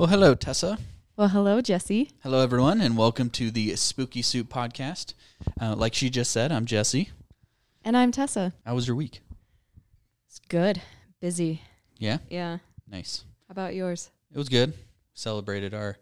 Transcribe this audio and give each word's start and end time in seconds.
Well, 0.00 0.08
hello, 0.08 0.34
Tessa. 0.34 0.78
Well, 1.18 1.28
hello, 1.28 1.60
Jesse. 1.60 2.10
Hello, 2.22 2.42
everyone, 2.42 2.80
and 2.80 2.96
welcome 2.96 3.28
to 3.32 3.50
the 3.50 3.76
Spooky 3.76 4.22
Soup 4.22 4.48
podcast. 4.48 5.12
Uh, 5.60 5.76
like 5.76 5.92
she 5.92 6.08
just 6.08 6.30
said, 6.30 6.50
I'm 6.50 6.64
Jesse. 6.64 7.10
And 7.84 7.94
I'm 7.94 8.10
Tessa. 8.10 8.54
How 8.64 8.74
was 8.74 8.86
your 8.86 8.96
week? 8.96 9.20
It's 10.26 10.38
good. 10.48 10.80
Busy. 11.20 11.60
Yeah, 11.98 12.16
Yeah. 12.30 12.60
nice. 12.90 13.24
How 13.46 13.52
about 13.52 13.74
yours? 13.74 14.08
It 14.32 14.38
was 14.38 14.48
good. 14.48 14.72
Celebrated 15.12 15.74
our 15.74 15.98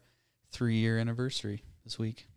three 0.52 0.76
year 0.76 0.96
anniversary 1.00 1.64
this 1.82 1.98
week. 1.98 2.28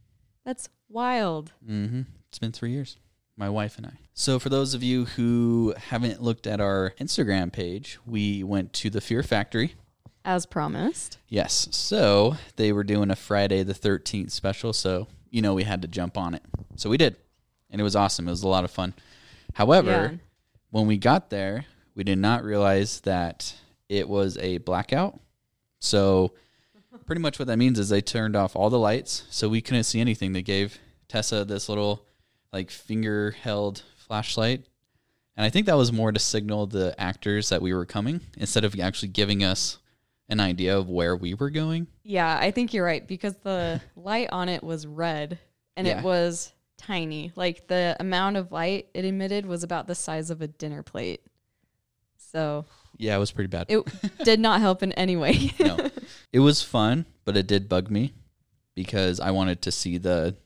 That's 0.43 0.67
wild. 0.89 1.51
Mm-hmm. 1.63 2.01
It's 2.29 2.39
been 2.39 2.53
three 2.53 2.71
years. 2.71 2.97
My 3.37 3.49
wife 3.49 3.77
and 3.77 3.85
I. 3.85 3.91
So, 4.15 4.39
for 4.39 4.49
those 4.49 4.73
of 4.73 4.81
you 4.81 5.05
who 5.05 5.75
haven't 5.77 6.23
looked 6.23 6.47
at 6.47 6.59
our 6.59 6.95
Instagram 6.99 7.53
page, 7.53 7.99
we 8.03 8.43
went 8.43 8.73
to 8.73 8.89
the 8.89 8.99
Fear 8.99 9.21
Factory. 9.21 9.75
As 10.23 10.45
promised. 10.45 11.17
Yes. 11.29 11.67
So 11.71 12.35
they 12.55 12.71
were 12.71 12.83
doing 12.83 13.09
a 13.09 13.15
Friday 13.15 13.63
the 13.63 13.73
13th 13.73 14.31
special. 14.31 14.71
So, 14.73 15.07
you 15.29 15.41
know, 15.41 15.53
we 15.53 15.63
had 15.63 15.81
to 15.81 15.87
jump 15.87 16.17
on 16.17 16.33
it. 16.35 16.43
So 16.75 16.89
we 16.89 16.97
did. 16.97 17.15
And 17.69 17.79
it 17.81 17.83
was 17.83 17.95
awesome. 17.95 18.27
It 18.27 18.31
was 18.31 18.43
a 18.43 18.47
lot 18.47 18.63
of 18.63 18.71
fun. 18.71 18.93
However, 19.53 19.89
Yeah. 19.91 20.17
when 20.69 20.85
we 20.87 20.97
got 20.97 21.29
there, 21.29 21.65
we 21.95 22.03
did 22.03 22.19
not 22.19 22.43
realize 22.43 22.99
that 23.01 23.53
it 23.89 24.07
was 24.07 24.37
a 24.37 24.59
blackout. 24.59 25.19
So, 25.79 26.33
pretty 27.05 27.21
much 27.21 27.39
what 27.39 27.47
that 27.47 27.57
means 27.57 27.79
is 27.79 27.89
they 27.89 28.01
turned 28.01 28.35
off 28.35 28.55
all 28.55 28.69
the 28.69 28.77
lights. 28.79 29.23
So 29.29 29.49
we 29.49 29.61
couldn't 29.61 29.83
see 29.85 29.99
anything. 29.99 30.33
They 30.33 30.41
gave 30.43 30.79
Tessa 31.07 31.43
this 31.43 31.67
little, 31.67 32.05
like, 32.53 32.69
finger 32.69 33.31
held 33.31 33.83
flashlight. 33.95 34.65
And 35.35 35.45
I 35.45 35.49
think 35.49 35.65
that 35.65 35.77
was 35.77 35.91
more 35.91 36.11
to 36.11 36.19
signal 36.19 36.67
the 36.67 36.93
actors 36.99 37.49
that 37.49 37.61
we 37.61 37.73
were 37.73 37.85
coming 37.85 38.21
instead 38.37 38.63
of 38.63 38.79
actually 38.79 39.09
giving 39.09 39.43
us 39.43 39.77
an 40.31 40.39
idea 40.39 40.77
of 40.77 40.89
where 40.89 41.15
we 41.15 41.33
were 41.35 41.49
going. 41.49 41.85
Yeah, 42.03 42.35
I 42.39 42.49
think 42.51 42.73
you're 42.73 42.85
right 42.85 43.05
because 43.05 43.35
the 43.43 43.81
light 43.95 44.29
on 44.31 44.49
it 44.49 44.63
was 44.63 44.87
red 44.87 45.37
and 45.75 45.85
Yeah. 45.85 45.99
it 45.99 46.03
was 46.03 46.53
tiny. 46.77 47.31
Like 47.35 47.67
the 47.67 47.95
amount 47.99 48.37
of 48.37 48.51
light 48.51 48.87
it 48.93 49.05
emitted 49.05 49.45
was 49.45 49.63
about 49.63 49.87
the 49.87 49.93
size 49.93 50.29
of 50.31 50.41
a 50.41 50.47
dinner 50.47 50.81
plate. 50.83 51.21
So 52.17 52.65
Yeah, 52.97 53.15
it 53.15 53.19
was 53.19 53.31
pretty 53.31 53.49
bad. 53.49 53.65
it 53.69 53.83
did 54.23 54.39
not 54.39 54.61
help 54.61 54.81
in 54.81 54.93
any 54.93 55.17
way. 55.17 55.51
no, 55.59 55.89
it 56.31 56.39
was 56.39 56.63
fun, 56.63 57.05
but 57.25 57.35
it 57.35 57.45
did 57.45 57.67
bug 57.67 57.91
me 57.91 58.13
because 58.73 59.19
I 59.19 59.31
wanted 59.31 59.61
to 59.63 59.71
see 59.71 59.97
the 59.97 60.37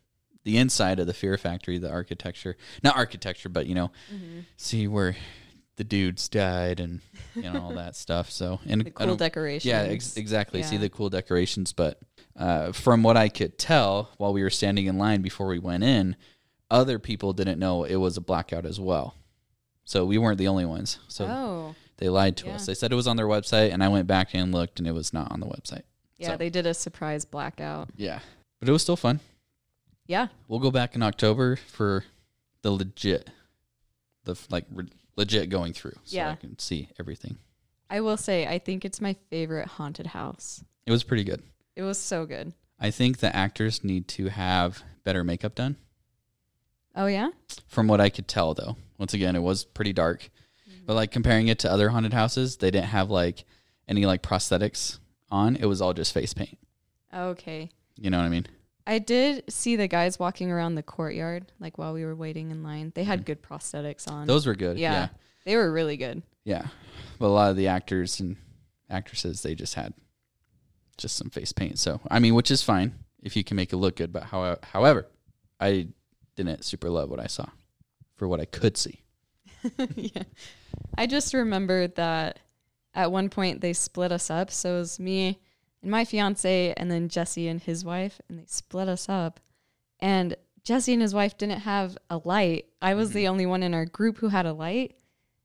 the 0.44 0.58
inside 0.58 1.00
of 1.00 1.08
the 1.08 1.14
Fear 1.14 1.38
Factory, 1.40 1.80
the 1.80 1.90
architecture, 1.90 2.56
not 2.84 2.96
architecture, 2.96 3.50
but 3.50 3.66
you 3.66 3.74
know, 3.74 3.92
mm-hmm. 4.14 4.42
see 4.58 4.88
where 4.88 5.16
the 5.78 5.84
dudes 5.84 6.30
died 6.30 6.80
and 6.80 7.02
you 7.36 7.44
know 7.44 7.62
all 7.62 7.74
that 7.76 7.96
stuff. 7.96 8.30
So 8.32 8.60
and 8.68 8.86
the 8.86 8.92
cool 8.92 9.16
decorations. 9.16 9.66
Yeah, 9.66 9.82
ex- 9.82 10.18
exactly. 10.18 10.64
See 10.64 10.78
the 10.78 10.90
cool 10.90 11.10
decorations, 11.10 11.74
but 11.74 12.00
uh, 12.38 12.72
from 12.72 13.04
what 13.04 13.18
I 13.18 13.30
could 13.30 13.58
tell 13.58 14.12
while 14.18 14.34
we 14.34 14.44
were 14.44 14.50
standing 14.50 14.88
in 14.88 14.98
line 14.98 15.22
before 15.22 15.48
we 15.48 15.60
went 15.60 15.84
in, 15.84 16.16
other 16.70 17.00
people 17.00 17.34
didn't 17.34 17.60
know 17.60 17.84
it 17.84 17.96
was 17.96 18.18
a 18.18 18.22
blackout 18.22 18.66
as 18.66 18.80
well. 18.80 19.16
So 19.84 20.06
we 20.06 20.18
weren't 20.18 20.40
the 20.40 20.48
only 20.48 20.66
ones. 20.66 21.00
So 21.08 21.26
oh. 21.26 21.76
they 21.98 22.10
lied 22.10 22.38
to 22.38 22.48
Yeah. 22.48 22.56
us. 22.56 22.66
They 22.66 22.74
said 22.74 22.92
it 22.92 22.96
was 22.96 23.08
on 23.08 23.18
their 23.18 23.28
website, 23.28 23.72
and 23.72 23.84
I 23.84 23.88
went 23.88 24.08
back 24.08 24.34
and 24.34 24.52
looked, 24.52 24.80
and 24.80 24.88
it 24.88 24.94
was 24.94 25.14
not 25.14 25.32
on 25.32 25.40
the 25.40 25.46
website. 25.46 25.84
Yeah, 26.18 26.32
So- 26.32 26.38
they 26.38 26.50
did 26.50 26.66
a 26.66 26.74
surprise 26.74 27.24
blackout. 27.24 27.90
Yeah, 27.96 28.20
but 28.60 28.68
it 28.68 28.72
was 28.72 28.82
still 28.82 28.96
fun. 28.96 29.20
Yeah. 30.08 30.28
We'll 30.48 30.60
go 30.60 30.72
back 30.72 30.96
in 30.96 31.04
October 31.04 31.56
for 31.56 32.06
the 32.62 32.72
legit, 32.72 33.30
the 34.24 34.36
like 34.50 34.66
re- 34.72 34.90
legit 35.16 35.50
going 35.50 35.74
through, 35.74 35.96
so 36.04 36.22
I 36.22 36.36
can 36.36 36.58
see 36.60 36.90
everything. 37.00 37.38
I 37.90 38.02
will 38.02 38.18
say 38.18 38.48
I 38.48 38.60
think 38.60 38.84
it's 38.84 39.02
my 39.02 39.16
favorite 39.30 39.68
haunted 39.68 40.08
house. 40.08 40.64
It 40.86 40.92
was 40.92 41.04
pretty 41.04 41.24
good. 41.24 41.42
It 41.76 41.84
was 41.84 42.00
so 42.00 42.26
good. 42.26 42.54
I 42.80 42.92
think 42.92 43.18
the 43.18 43.36
actors 43.36 43.84
need 43.84 44.08
to 44.10 44.28
have 44.28 44.84
better 45.04 45.24
makeup 45.24 45.56
done. 45.56 45.78
Oh 46.96 47.08
yeah? 47.08 47.30
From 47.68 47.88
what 47.88 48.02
I 48.02 48.10
could 48.10 48.28
tell, 48.28 48.54
though, 48.54 48.78
once 48.98 49.14
again, 49.14 49.36
it 49.36 49.42
was 49.42 49.66
pretty 49.66 49.94
dark. 49.94 50.30
Mm-hmm. 50.70 50.86
But 50.86 50.96
like 50.96 51.12
comparing 51.12 51.48
it 51.48 51.60
to 51.60 51.72
other 51.72 51.90
haunted 51.90 52.14
houses, 52.14 52.58
they 52.58 52.72
didn't 52.72 52.88
have 52.88 53.10
like 53.10 53.46
any 53.88 54.06
like 54.06 54.22
prosthetics 54.22 55.00
on. 55.30 55.56
It 55.56 55.66
was 55.66 55.82
all 55.82 55.94
just 55.94 56.14
face 56.14 56.34
paint. 56.34 56.58
Okay. 57.14 57.70
You 57.98 58.10
know 58.10 58.18
what 58.18 58.26
I 58.26 58.30
mean? 58.30 58.48
I 58.88 59.00
did 59.00 59.44
see 59.52 59.76
the 59.76 59.88
guys 59.88 60.20
walking 60.20 60.52
around 60.52 60.76
the 60.76 60.84
courtyard, 60.84 61.52
like 61.60 61.78
while 61.78 61.94
we 61.94 62.06
were 62.06 62.16
waiting 62.16 62.52
in 62.52 62.64
line. 62.64 62.92
They 62.94 63.04
had 63.04 63.26
good 63.26 63.42
prosthetics 63.42 64.10
on. 64.10 64.26
Mm. 64.26 64.28
Those 64.28 64.46
were 64.46 64.56
good. 64.56 64.78
yeah, 64.78 64.92
yeah. 64.92 65.08
They 65.46 65.56
were 65.56 65.72
really 65.72 65.98
good. 65.98 66.22
Yeah. 66.44 66.68
But 67.20 67.28
a 67.28 67.30
lot 67.30 67.50
of 67.50 67.56
the 67.56 67.68
actors 67.68 68.20
and 68.20 68.38
actresses, 68.90 69.42
they 69.42 69.56
just 69.56 69.76
had 69.76 69.94
just 70.98 71.18
some 71.18 71.30
face 71.30 71.52
paint. 71.52 71.80
So, 71.80 72.00
I 72.10 72.20
mean, 72.20 72.36
which 72.36 72.52
is 72.52 72.62
fine 72.62 72.94
if 73.24 73.36
you 73.36 73.44
can 73.44 73.58
make 73.58 73.74
it 73.74 73.78
look 73.78 73.96
good. 73.96 74.14
But 74.14 74.24
how, 74.24 74.58
however, 74.62 75.08
I 75.60 75.88
didn't 76.36 76.64
super 76.64 76.90
love 76.90 77.10
what 77.10 77.20
I 77.20 77.28
saw 77.28 77.48
for 78.16 78.28
what 78.28 78.40
I 78.40 78.46
could 78.46 78.78
see. 78.78 79.02
yeah. 79.96 80.24
I 80.98 81.08
just 81.08 81.34
remember 81.34 81.88
that 81.88 82.40
at 82.94 83.12
one 83.12 83.30
point 83.30 83.62
they 83.62 83.74
split 83.74 84.12
us 84.12 84.30
up. 84.30 84.52
So 84.52 84.76
it 84.76 84.80
was 84.80 85.00
me 85.00 85.40
and 85.86 85.92
my 85.92 86.04
fiance 86.04 86.74
and 86.76 86.90
then 86.90 87.10
Jesse 87.10 87.48
and 87.48 87.62
his 87.62 87.86
wife 87.86 88.20
and 88.28 88.40
they 88.40 88.46
split 88.48 88.90
us 88.90 89.08
up. 89.08 89.40
And 90.00 90.36
Jesse 90.64 90.94
and 90.94 91.02
his 91.02 91.14
wife 91.14 91.38
didn't 91.38 91.60
have 91.60 91.96
a 92.10 92.20
light. 92.26 92.66
I 92.82 92.96
was 92.96 93.12
the 93.12 93.26
mm-hmm. 93.26 93.32
only 93.32 93.46
one 93.46 93.62
in 93.62 93.76
our 93.76 93.86
group 93.86 94.18
who 94.18 94.30
had 94.30 94.48
a 94.48 94.54
light. 94.54 94.96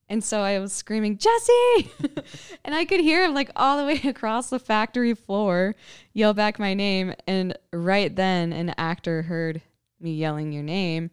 And 0.08 0.24
so 0.24 0.40
I 0.40 0.58
was 0.58 0.72
screaming, 0.72 1.18
Jesse! 1.18 1.92
and 2.64 2.74
I 2.74 2.86
could 2.86 3.00
hear 3.00 3.22
him 3.22 3.34
like 3.34 3.50
all 3.54 3.76
the 3.76 3.84
way 3.84 4.00
across 4.08 4.48
the 4.48 4.58
factory 4.58 5.12
floor 5.12 5.76
yell 6.14 6.32
back 6.32 6.58
my 6.58 6.72
name. 6.72 7.12
And 7.26 7.56
right 7.70 8.14
then, 8.16 8.54
an 8.54 8.74
actor 8.78 9.20
heard 9.22 9.60
me 10.00 10.14
yelling 10.14 10.52
your 10.52 10.62
name 10.62 11.10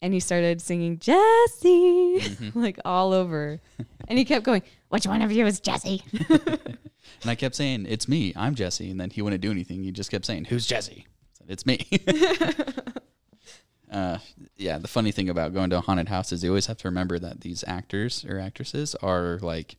and 0.00 0.14
he 0.14 0.20
started 0.20 0.62
singing 0.62 1.00
Jesse 1.00 2.20
mm-hmm. 2.20 2.58
like 2.62 2.78
all 2.84 3.12
over. 3.12 3.60
And 4.06 4.18
he 4.20 4.24
kept 4.24 4.44
going, 4.44 4.62
Which 4.88 5.08
one 5.08 5.20
of 5.20 5.32
you 5.32 5.46
is 5.46 5.58
Jesse? 5.58 6.04
And 7.22 7.30
I 7.30 7.34
kept 7.34 7.54
saying, 7.54 7.86
It's 7.88 8.08
me. 8.08 8.32
I'm 8.36 8.54
Jesse. 8.54 8.90
And 8.90 9.00
then 9.00 9.10
he 9.10 9.22
wouldn't 9.22 9.42
do 9.42 9.50
anything. 9.50 9.82
He 9.82 9.92
just 9.92 10.10
kept 10.10 10.24
saying, 10.24 10.46
Who's 10.46 10.66
Jesse? 10.66 11.06
Said, 11.32 11.46
It's 11.50 11.66
me. 11.66 11.86
uh, 13.90 14.18
yeah. 14.56 14.78
The 14.78 14.88
funny 14.88 15.12
thing 15.12 15.28
about 15.28 15.54
going 15.54 15.70
to 15.70 15.78
a 15.78 15.80
haunted 15.80 16.08
house 16.08 16.32
is 16.32 16.42
you 16.44 16.50
always 16.50 16.66
have 16.66 16.78
to 16.78 16.88
remember 16.88 17.18
that 17.18 17.40
these 17.40 17.64
actors 17.66 18.24
or 18.24 18.38
actresses 18.38 18.94
are 18.96 19.38
like 19.42 19.76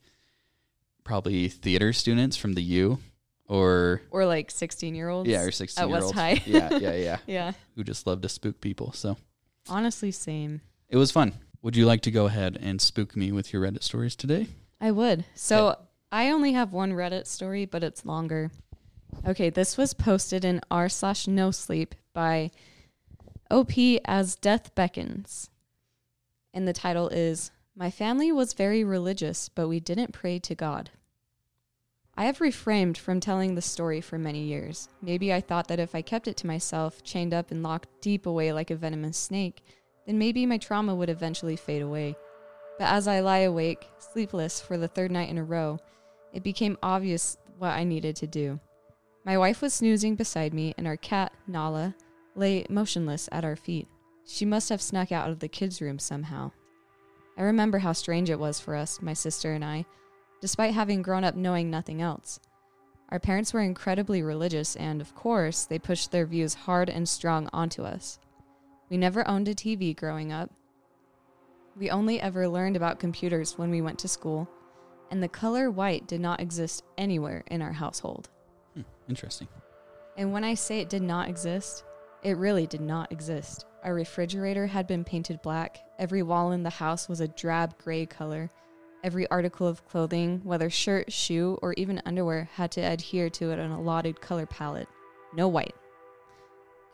probably 1.04 1.48
theater 1.48 1.94
students 1.94 2.38
from 2.38 2.54
the 2.54 2.62
U 2.62 3.00
or 3.48 4.02
or 4.12 4.26
like 4.26 4.52
16 4.52 4.96
year 4.96 5.10
olds. 5.10 5.28
Yeah, 5.28 5.42
or 5.42 5.52
sixteen 5.52 5.84
at 5.84 5.88
year 5.88 5.96
West 5.96 6.06
olds. 6.06 6.18
High. 6.18 6.42
yeah, 6.46 6.78
yeah, 6.78 6.94
yeah. 6.94 7.18
Yeah. 7.28 7.52
Who 7.76 7.84
just 7.84 8.08
love 8.08 8.22
to 8.22 8.30
spook 8.30 8.62
people. 8.62 8.94
So 8.94 9.18
Honestly, 9.68 10.12
same. 10.12 10.62
it 10.88 10.98
was 10.98 11.12
fun. 11.12 11.34
Would 11.62 11.76
you 11.76 11.86
like 11.86 12.02
to 12.02 12.12
go 12.12 12.28
ahead 12.28 12.58
and 12.62 12.80
spook 12.80 13.16
me 13.18 13.32
with 13.32 13.52
your 13.52 13.64
Reddit 13.64 13.84
stories 13.84 14.16
today? 14.16 14.48
I 14.80 14.92
would. 14.92 15.26
So 15.36 15.78
I 16.12 16.32
only 16.32 16.54
have 16.54 16.74
one 16.74 16.94
Reddit 16.94 17.28
story, 17.28 17.66
but 17.66 17.84
it's 17.84 18.06
longer. 18.06 18.50
Okay, 19.28 19.50
this 19.50 19.78
was 19.78 19.94
posted 19.94 20.44
in 20.44 20.62
r 20.72 20.90
slash 20.90 21.28
no 21.28 21.52
sleep 21.52 21.94
by 22.14 22.50
OP 23.52 23.72
as 24.06 24.36
Death 24.36 24.74
Beckons. 24.74 25.50
And 26.52 26.68
the 26.68 26.74
title 26.74 27.10
is 27.10 27.52
My 27.76 27.92
family 27.92 28.32
was 28.32 28.54
very 28.54 28.84
religious, 28.84 29.50
but 29.50 29.68
we 29.68 29.80
didn't 29.80 30.14
pray 30.14 30.40
to 30.40 30.56
God. 30.56 30.90
I 32.18 32.26
have 32.26 32.42
refrained 32.42 32.98
from 32.98 33.20
telling 33.20 33.54
the 33.54 33.62
story 33.62 34.02
for 34.02 34.18
many 34.18 34.42
years. 34.42 34.90
Maybe 35.02 35.32
I 35.32 35.42
thought 35.42 35.68
that 35.68 35.80
if 35.80 35.94
I 35.94 36.02
kept 36.02 36.28
it 36.28 36.38
to 36.38 36.48
myself, 36.48 37.04
chained 37.04 37.34
up 37.34 37.52
and 37.52 37.62
locked 37.62 38.02
deep 38.02 38.26
away 38.26 38.52
like 38.52 38.72
a 38.72 38.76
venomous 38.76 39.18
snake, 39.18 39.64
then 40.08 40.18
maybe 40.18 40.46
my 40.46 40.58
trauma 40.58 40.96
would 40.96 41.10
eventually 41.10 41.56
fade 41.56 41.84
away. 41.84 42.16
But 42.80 42.90
as 42.90 43.08
I 43.08 43.20
lie 43.20 43.40
awake, 43.40 43.88
sleepless 44.00 44.60
for 44.60 44.78
the 44.78 44.88
third 44.88 45.12
night 45.12 45.30
in 45.30 45.38
a 45.38 45.44
row, 45.44 45.80
it 46.34 46.44
became 46.44 46.78
obvious 46.84 47.38
what 47.58 47.72
I 47.72 47.84
needed 47.84 48.16
to 48.18 48.28
do. 48.28 48.60
My 49.26 49.38
wife 49.38 49.62
was 49.62 49.74
snoozing 49.74 50.16
beside 50.16 50.54
me, 50.54 50.74
and 50.78 50.88
our 50.88 50.98
cat, 50.98 51.34
Nala, 51.48 51.96
lay 52.36 52.66
motionless 52.70 53.28
at 53.32 53.44
our 53.44 53.56
feet. 53.56 53.88
She 54.26 54.46
must 54.46 54.70
have 54.70 54.82
snuck 54.82 55.12
out 55.12 55.30
of 55.30 55.40
the 55.40 55.48
kids' 55.48 55.82
room 55.82 56.00
somehow. 56.00 56.52
I 57.38 57.44
remember 57.44 57.80
how 57.80 57.94
strange 57.94 58.30
it 58.30 58.40
was 58.40 58.60
for 58.60 58.76
us, 58.76 59.02
my 59.02 59.14
sister 59.14 59.54
and 59.54 59.64
I, 59.64 59.86
despite 60.42 60.74
having 60.74 61.02
grown 61.02 61.24
up 61.24 61.36
knowing 61.36 61.70
nothing 61.70 62.02
else. 62.02 62.40
Our 63.10 63.20
parents 63.20 63.54
were 63.54 63.62
incredibly 63.62 64.22
religious, 64.22 64.76
and 64.76 65.02
of 65.02 65.16
course, 65.16 65.66
they 65.66 65.80
pushed 65.80 66.12
their 66.12 66.26
views 66.26 66.54
hard 66.54 66.90
and 66.90 67.10
strong 67.10 67.50
onto 67.52 67.84
us. 67.84 68.20
We 68.90 68.98
never 68.98 69.28
owned 69.28 69.48
a 69.48 69.56
TV 69.56 69.96
growing 69.96 70.32
up. 70.32 70.52
We 71.76 71.90
only 71.90 72.22
ever 72.22 72.48
learned 72.48 72.76
about 72.76 73.00
computers 73.00 73.58
when 73.58 73.72
we 73.72 73.82
went 73.82 74.00
to 74.00 74.08
school, 74.08 74.50
and 75.12 75.22
the 75.22 75.28
color 75.28 75.72
white 75.72 76.08
did 76.08 76.22
not 76.22 76.40
exist 76.40 76.84
anywhere 76.98 77.44
in 77.48 77.62
our 77.62 77.74
household. 77.74 78.30
Hmm, 78.74 78.82
interesting. 79.08 79.48
And 80.18 80.32
when 80.32 80.44
I 80.44 80.54
say 80.54 80.80
it 80.80 80.90
did 80.90 81.02
not 81.02 81.30
exist, 81.30 81.84
it 82.24 82.38
really 82.38 82.68
did 82.68 82.82
not 82.82 83.12
exist. 83.12 83.66
Our 83.84 83.94
refrigerator 83.94 84.68
had 84.68 84.88
been 84.88 85.04
painted 85.04 85.42
black, 85.42 85.80
every 85.98 86.24
wall 86.24 86.52
in 86.52 86.64
the 86.64 86.70
house 86.70 87.08
was 87.08 87.22
a 87.22 87.28
drab 87.28 87.78
gray 87.78 88.06
color. 88.06 88.52
Every 89.02 89.30
article 89.30 89.66
of 89.66 89.86
clothing, 89.88 90.42
whether 90.44 90.70
shirt, 90.70 91.14
shoe, 91.14 91.58
or 91.62 91.74
even 91.74 92.02
underwear, 92.06 92.50
had 92.56 92.72
to 92.72 92.82
adhere 92.82 93.30
to 93.30 93.52
an 93.52 93.72
allotted 93.72 94.20
color 94.20 94.46
palette 94.46 94.90
no 95.34 95.48
white. 95.48 95.76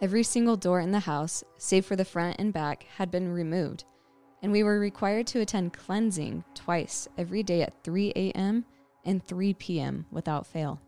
Every 0.02 0.24
single 0.24 0.58
door 0.58 0.80
in 0.80 0.92
the 0.92 1.00
house, 1.00 1.44
save 1.58 1.86
for 1.86 1.96
the 1.96 2.06
front 2.06 2.36
and 2.38 2.52
back, 2.52 2.84
had 2.98 3.10
been 3.10 3.32
removed, 3.32 3.86
and 4.46 4.52
we 4.52 4.62
were 4.62 4.80
required 4.80 5.26
to 5.26 5.40
attend 5.40 5.74
cleansing 5.74 6.44
twice 6.54 7.08
every 7.18 7.42
day 7.42 7.64
at 7.64 7.84
3 7.84 8.14
a.m. 8.16 8.64
and 9.04 9.26
3 9.26 9.56
p.m. 9.56 10.06
without 10.12 10.46
fail. 10.46 10.80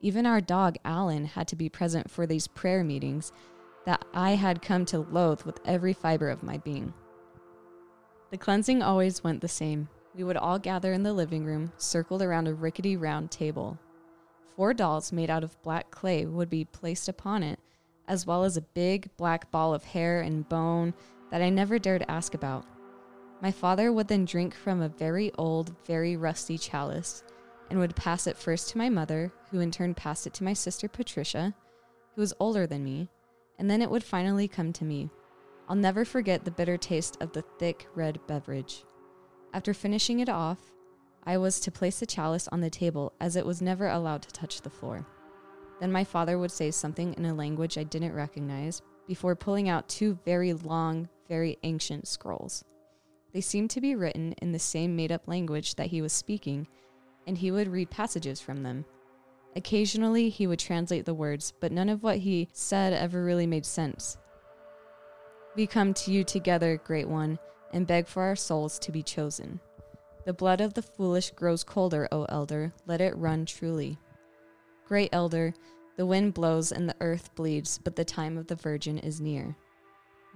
Even 0.00 0.26
our 0.26 0.40
dog, 0.40 0.76
Alan, 0.84 1.24
had 1.24 1.48
to 1.48 1.56
be 1.56 1.68
present 1.68 2.08
for 2.08 2.24
these 2.24 2.46
prayer 2.46 2.84
meetings 2.84 3.32
that 3.84 4.04
I 4.14 4.36
had 4.36 4.62
come 4.62 4.84
to 4.86 5.00
loathe 5.00 5.42
with 5.42 5.58
every 5.64 5.92
fiber 5.92 6.30
of 6.30 6.44
my 6.44 6.58
being. 6.58 6.94
The 8.30 8.38
cleansing 8.38 8.80
always 8.80 9.24
went 9.24 9.40
the 9.40 9.48
same. 9.48 9.88
We 10.14 10.22
would 10.22 10.36
all 10.36 10.60
gather 10.60 10.92
in 10.92 11.02
the 11.02 11.12
living 11.12 11.44
room, 11.44 11.72
circled 11.76 12.22
around 12.22 12.46
a 12.46 12.54
rickety 12.54 12.96
round 12.96 13.32
table. 13.32 13.76
Four 14.54 14.72
dolls 14.72 15.10
made 15.10 15.30
out 15.30 15.42
of 15.42 15.60
black 15.62 15.90
clay 15.90 16.26
would 16.26 16.48
be 16.48 16.64
placed 16.64 17.08
upon 17.08 17.42
it, 17.42 17.58
as 18.06 18.24
well 18.24 18.44
as 18.44 18.56
a 18.56 18.62
big 18.62 19.10
black 19.16 19.50
ball 19.50 19.74
of 19.74 19.82
hair 19.82 20.20
and 20.20 20.48
bone 20.48 20.94
that 21.32 21.42
I 21.42 21.50
never 21.50 21.80
dared 21.80 22.04
ask 22.06 22.34
about. 22.34 22.64
My 23.44 23.52
father 23.52 23.92
would 23.92 24.08
then 24.08 24.24
drink 24.24 24.54
from 24.54 24.80
a 24.80 24.88
very 24.88 25.30
old, 25.36 25.76
very 25.84 26.16
rusty 26.16 26.56
chalice 26.56 27.22
and 27.68 27.78
would 27.78 27.94
pass 27.94 28.26
it 28.26 28.38
first 28.38 28.70
to 28.70 28.78
my 28.78 28.88
mother, 28.88 29.30
who 29.50 29.60
in 29.60 29.70
turn 29.70 29.92
passed 29.92 30.26
it 30.26 30.32
to 30.34 30.44
my 30.44 30.54
sister 30.54 30.88
Patricia, 30.88 31.54
who 32.14 32.22
was 32.22 32.32
older 32.40 32.66
than 32.66 32.82
me, 32.82 33.10
and 33.58 33.70
then 33.70 33.82
it 33.82 33.90
would 33.90 34.02
finally 34.02 34.48
come 34.48 34.72
to 34.72 34.86
me. 34.86 35.10
I'll 35.68 35.76
never 35.76 36.06
forget 36.06 36.46
the 36.46 36.50
bitter 36.50 36.78
taste 36.78 37.18
of 37.20 37.34
the 37.34 37.42
thick 37.58 37.86
red 37.94 38.18
beverage. 38.26 38.82
After 39.52 39.74
finishing 39.74 40.20
it 40.20 40.30
off, 40.30 40.72
I 41.24 41.36
was 41.36 41.60
to 41.60 41.70
place 41.70 42.00
the 42.00 42.06
chalice 42.06 42.48
on 42.48 42.62
the 42.62 42.70
table 42.70 43.12
as 43.20 43.36
it 43.36 43.44
was 43.44 43.60
never 43.60 43.88
allowed 43.88 44.22
to 44.22 44.30
touch 44.30 44.62
the 44.62 44.70
floor. 44.70 45.06
Then 45.80 45.92
my 45.92 46.04
father 46.04 46.38
would 46.38 46.50
say 46.50 46.70
something 46.70 47.12
in 47.12 47.26
a 47.26 47.34
language 47.34 47.76
I 47.76 47.84
didn't 47.84 48.14
recognize 48.14 48.80
before 49.06 49.36
pulling 49.36 49.68
out 49.68 49.86
two 49.90 50.18
very 50.24 50.54
long, 50.54 51.10
very 51.28 51.58
ancient 51.62 52.08
scrolls. 52.08 52.64
They 53.34 53.40
seemed 53.40 53.70
to 53.70 53.80
be 53.80 53.96
written 53.96 54.32
in 54.40 54.52
the 54.52 54.60
same 54.60 54.94
made 54.94 55.10
up 55.10 55.26
language 55.26 55.74
that 55.74 55.88
he 55.88 56.00
was 56.00 56.12
speaking, 56.12 56.68
and 57.26 57.36
he 57.36 57.50
would 57.50 57.66
read 57.66 57.90
passages 57.90 58.40
from 58.40 58.62
them. 58.62 58.84
Occasionally, 59.56 60.28
he 60.30 60.46
would 60.46 60.60
translate 60.60 61.04
the 61.04 61.14
words, 61.14 61.52
but 61.58 61.72
none 61.72 61.88
of 61.88 62.04
what 62.04 62.18
he 62.18 62.48
said 62.52 62.92
ever 62.92 63.24
really 63.24 63.46
made 63.46 63.66
sense. 63.66 64.18
We 65.56 65.66
come 65.66 65.94
to 65.94 66.12
you 66.12 66.22
together, 66.22 66.80
Great 66.84 67.08
One, 67.08 67.40
and 67.72 67.88
beg 67.88 68.06
for 68.06 68.22
our 68.22 68.36
souls 68.36 68.78
to 68.78 68.92
be 68.92 69.02
chosen. 69.02 69.58
The 70.24 70.32
blood 70.32 70.60
of 70.60 70.74
the 70.74 70.82
foolish 70.82 71.32
grows 71.32 71.64
colder, 71.64 72.08
O 72.12 72.24
Elder, 72.28 72.72
let 72.86 73.00
it 73.00 73.16
run 73.16 73.46
truly. 73.46 73.98
Great 74.86 75.10
Elder, 75.12 75.52
the 75.96 76.06
wind 76.06 76.34
blows 76.34 76.70
and 76.70 76.88
the 76.88 76.96
earth 77.00 77.34
bleeds, 77.34 77.78
but 77.78 77.96
the 77.96 78.04
time 78.04 78.38
of 78.38 78.46
the 78.46 78.56
Virgin 78.56 78.98
is 78.98 79.20
near. 79.20 79.56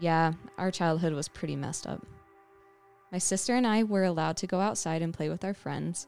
Yeah, 0.01 0.33
our 0.59 0.73
childhood 0.73 1.13
was 1.13 1.29
pretty 1.29 1.57
messed 1.57 1.87
up. 1.87 2.05
My 3.11 3.19
sister 3.19 3.55
and 3.55 3.67
I 3.67 3.85
were 3.85 4.05
allowed 4.05 4.37
to 4.39 4.47
go 4.47 4.61
outside 4.61 5.01
and 5.01 5.15
play 5.15 5.29
with 5.29 5.45
our 5.45 5.55
friends, 5.55 6.07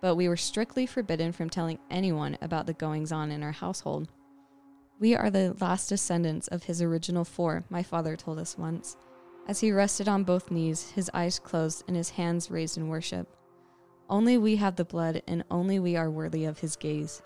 but 0.00 0.16
we 0.16 0.28
were 0.28 0.36
strictly 0.36 0.86
forbidden 0.86 1.32
from 1.32 1.48
telling 1.48 1.78
anyone 1.90 2.36
about 2.42 2.66
the 2.66 2.72
goings 2.72 3.12
on 3.12 3.30
in 3.30 3.42
our 3.42 3.52
household. 3.52 4.08
We 4.98 5.14
are 5.14 5.30
the 5.30 5.56
last 5.60 5.88
descendants 5.88 6.48
of 6.48 6.64
his 6.64 6.82
original 6.82 7.24
four, 7.24 7.64
my 7.70 7.82
father 7.82 8.16
told 8.16 8.38
us 8.38 8.58
once, 8.58 8.96
as 9.46 9.60
he 9.60 9.72
rested 9.72 10.08
on 10.08 10.24
both 10.24 10.50
knees, 10.50 10.90
his 10.90 11.10
eyes 11.14 11.38
closed 11.38 11.84
and 11.86 11.96
his 11.96 12.10
hands 12.10 12.50
raised 12.50 12.76
in 12.76 12.88
worship. 12.88 13.28
Only 14.08 14.36
we 14.36 14.56
have 14.56 14.76
the 14.76 14.84
blood, 14.84 15.22
and 15.28 15.44
only 15.50 15.78
we 15.78 15.96
are 15.96 16.10
worthy 16.10 16.44
of 16.44 16.58
his 16.58 16.76
gaze. 16.76 17.22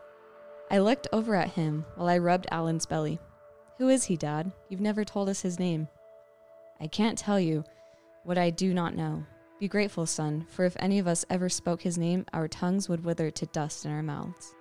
I 0.71 0.79
looked 0.79 1.09
over 1.13 1.35
at 1.35 1.51
him 1.51 1.85
while 1.97 2.09
I 2.09 2.19
rubbed 2.19 2.47
Alan's 2.51 2.87
belly. 2.87 3.19
Who 3.79 3.89
is 3.89 4.05
he, 4.05 4.17
Dad? 4.17 4.53
You've 4.69 4.81
never 4.81 5.05
told 5.05 5.29
us 5.29 5.41
his 5.41 5.59
name. 5.59 5.89
I 6.81 6.87
can't 6.87 7.19
tell 7.19 7.41
you 7.41 7.65
what 8.25 8.39
I 8.39 8.51
do 8.51 8.75
not 8.75 8.97
know. 8.97 9.25
Be 9.61 9.69
grateful, 9.69 10.07
son, 10.07 10.47
for 10.51 10.65
if 10.65 10.77
any 10.79 10.99
of 10.99 11.07
us 11.07 11.25
ever 11.31 11.49
spoke 11.49 11.83
his 11.83 11.97
name, 11.97 12.27
our 12.33 12.49
tongues 12.49 12.89
would 12.89 13.05
wither 13.05 13.31
to 13.31 13.47
dust 13.47 13.85
in 13.85 13.93
our 13.93 14.03
mouths. 14.03 14.55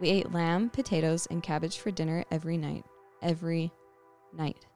We 0.00 0.10
ate 0.10 0.32
lamb, 0.32 0.70
potatoes, 0.70 1.26
and 1.30 1.42
cabbage 1.42 1.78
for 1.78 1.90
dinner 1.90 2.24
every 2.30 2.56
night. 2.56 2.84
Every 3.22 3.72
night. 4.32 4.66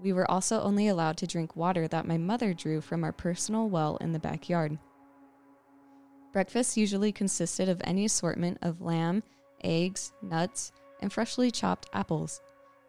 We 0.00 0.12
were 0.12 0.30
also 0.30 0.60
only 0.60 0.88
allowed 0.88 1.16
to 1.18 1.26
drink 1.26 1.56
water 1.56 1.88
that 1.88 2.06
my 2.06 2.18
mother 2.18 2.52
drew 2.52 2.80
from 2.80 3.04
our 3.04 3.12
personal 3.12 3.68
well 3.68 3.96
in 3.98 4.12
the 4.12 4.18
backyard. 4.18 4.78
Breakfast 6.32 6.76
usually 6.76 7.12
consisted 7.12 7.68
of 7.68 7.80
any 7.84 8.04
assortment 8.04 8.58
of 8.62 8.80
lamb, 8.80 9.22
eggs, 9.62 10.12
nuts, 10.20 10.72
and 11.00 11.12
freshly 11.12 11.50
chopped 11.50 11.88
apples. 11.92 12.40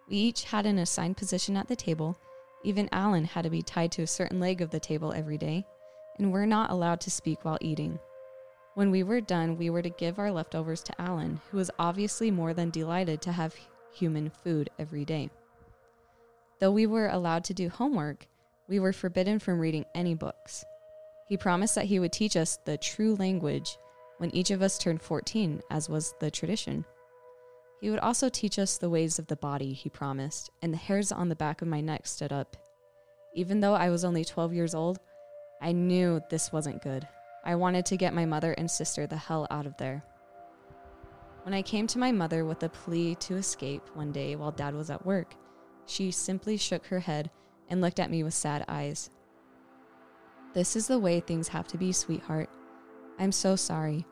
We 0.09 0.17
each 0.17 0.45
had 0.45 0.65
an 0.65 0.79
assigned 0.79 1.17
position 1.17 1.55
at 1.55 1.67
the 1.67 1.75
table. 1.75 2.17
Even 2.65 2.89
Alan 2.91 3.25
had 3.25 3.43
to 3.43 3.51
be 3.51 3.61
tied 3.61 3.91
to 3.91 4.01
a 4.01 4.07
certain 4.07 4.39
leg 4.39 4.59
of 4.59 4.71
the 4.71 4.79
table 4.79 5.13
every 5.13 5.37
day, 5.37 5.63
and 6.17 6.33
we're 6.33 6.47
not 6.47 6.71
allowed 6.71 6.99
to 7.01 7.11
speak 7.11 7.45
while 7.45 7.59
eating. 7.61 7.99
When 8.73 8.89
we 8.89 9.03
were 9.03 9.21
done, 9.21 9.55
we 9.55 9.69
were 9.69 9.83
to 9.83 9.89
give 9.91 10.17
our 10.17 10.31
leftovers 10.31 10.81
to 10.83 10.99
Alan, 10.99 11.39
who 11.51 11.57
was 11.57 11.69
obviously 11.77 12.31
more 12.31 12.55
than 12.55 12.71
delighted 12.71 13.21
to 13.21 13.31
have 13.31 13.55
human 13.93 14.31
food 14.31 14.71
every 14.79 15.05
day. 15.05 15.29
Though 16.59 16.71
we 16.71 16.87
were 16.87 17.07
allowed 17.09 17.43
to 17.45 17.53
do 17.53 17.69
homework, 17.69 18.25
we 18.67 18.79
were 18.79 18.93
forbidden 18.93 19.37
from 19.37 19.59
reading 19.59 19.85
any 19.93 20.15
books. 20.15 20.65
He 21.27 21.37
promised 21.37 21.75
that 21.75 21.85
he 21.85 21.99
would 21.99 22.11
teach 22.11 22.35
us 22.35 22.57
the 22.65 22.77
true 22.79 23.13
language 23.15 23.77
when 24.17 24.33
each 24.33 24.49
of 24.49 24.63
us 24.63 24.79
turned 24.79 25.03
14, 25.03 25.61
as 25.69 25.87
was 25.87 26.15
the 26.19 26.31
tradition. 26.31 26.83
He 27.85 27.91
would 27.91 27.99
also 27.99 28.29
teach 28.29 28.57
us 28.57 28.79
the 28.79 28.89
ways 28.89 29.19
of 29.19 29.27
the 29.27 29.35
body, 29.35 29.71
he 29.71 29.89
promised, 29.89 30.49
and 30.63 30.73
the 30.73 30.77
hairs 30.77 31.11
on 31.11 31.29
the 31.29 31.35
back 31.35 31.61
of 31.61 31.67
my 31.67 31.81
neck 31.81 32.07
stood 32.07 32.33
up. 32.33 32.57
Even 33.35 33.59
though 33.59 33.75
I 33.75 33.91
was 33.91 34.03
only 34.03 34.25
12 34.25 34.55
years 34.55 34.73
old, 34.73 34.97
I 35.61 35.71
knew 35.71 36.19
this 36.31 36.51
wasn't 36.51 36.81
good. 36.81 37.07
I 37.43 37.53
wanted 37.53 37.85
to 37.85 37.95
get 37.95 38.15
my 38.15 38.25
mother 38.25 38.53
and 38.53 38.71
sister 38.71 39.05
the 39.05 39.17
hell 39.17 39.45
out 39.51 39.67
of 39.67 39.77
there. 39.77 40.03
When 41.43 41.53
I 41.53 41.61
came 41.61 41.85
to 41.85 41.99
my 41.99 42.11
mother 42.11 42.43
with 42.43 42.63
a 42.63 42.69
plea 42.69 43.13
to 43.17 43.35
escape 43.35 43.87
one 43.93 44.11
day 44.11 44.35
while 44.35 44.49
dad 44.49 44.73
was 44.73 44.89
at 44.89 45.05
work, 45.05 45.35
she 45.85 46.09
simply 46.09 46.57
shook 46.57 46.87
her 46.87 47.01
head 47.01 47.29
and 47.69 47.81
looked 47.81 47.99
at 47.99 48.09
me 48.09 48.23
with 48.23 48.33
sad 48.33 48.65
eyes. 48.67 49.11
This 50.55 50.75
is 50.75 50.87
the 50.87 50.97
way 50.97 51.19
things 51.19 51.49
have 51.49 51.67
to 51.67 51.77
be, 51.77 51.91
sweetheart. 51.91 52.49
I'm 53.19 53.31
so 53.31 53.55
sorry. 53.55 54.07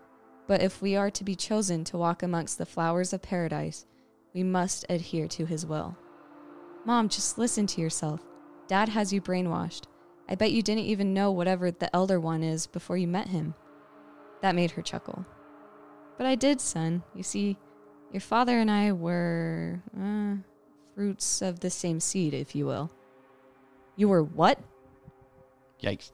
But 0.47 0.61
if 0.61 0.81
we 0.81 0.95
are 0.95 1.09
to 1.11 1.23
be 1.23 1.35
chosen 1.35 1.83
to 1.85 1.97
walk 1.97 2.21
amongst 2.21 2.57
the 2.57 2.65
flowers 2.65 3.13
of 3.13 3.21
paradise, 3.21 3.85
we 4.33 4.43
must 4.43 4.85
adhere 4.89 5.27
to 5.29 5.45
his 5.45 5.65
will. 5.65 5.97
Mom, 6.85 7.07
just 7.07 7.37
listen 7.37 7.65
to 7.67 7.81
yourself. 7.81 8.21
Dad 8.67 8.89
has 8.89 9.13
you 9.13 9.21
brainwashed. 9.21 9.83
I 10.27 10.35
bet 10.35 10.51
you 10.51 10.61
didn't 10.61 10.85
even 10.85 11.13
know 11.13 11.31
whatever 11.31 11.71
the 11.71 11.93
elder 11.95 12.19
one 12.19 12.43
is 12.43 12.67
before 12.67 12.97
you 12.97 13.07
met 13.07 13.27
him. 13.27 13.53
That 14.41 14.55
made 14.55 14.71
her 14.71 14.81
chuckle. 14.81 15.25
But 16.17 16.27
I 16.27 16.35
did, 16.35 16.59
son. 16.59 17.03
You 17.15 17.23
see, 17.23 17.57
your 18.11 18.21
father 18.21 18.57
and 18.59 18.69
I 18.69 18.91
were 18.91 19.81
uh, 19.99 20.35
fruits 20.95 21.41
of 21.41 21.59
the 21.59 21.69
same 21.69 21.99
seed, 21.99 22.33
if 22.33 22.55
you 22.55 22.65
will. 22.65 22.91
You 23.95 24.09
were 24.09 24.23
what? 24.23 24.59
Yikes. 25.81 26.11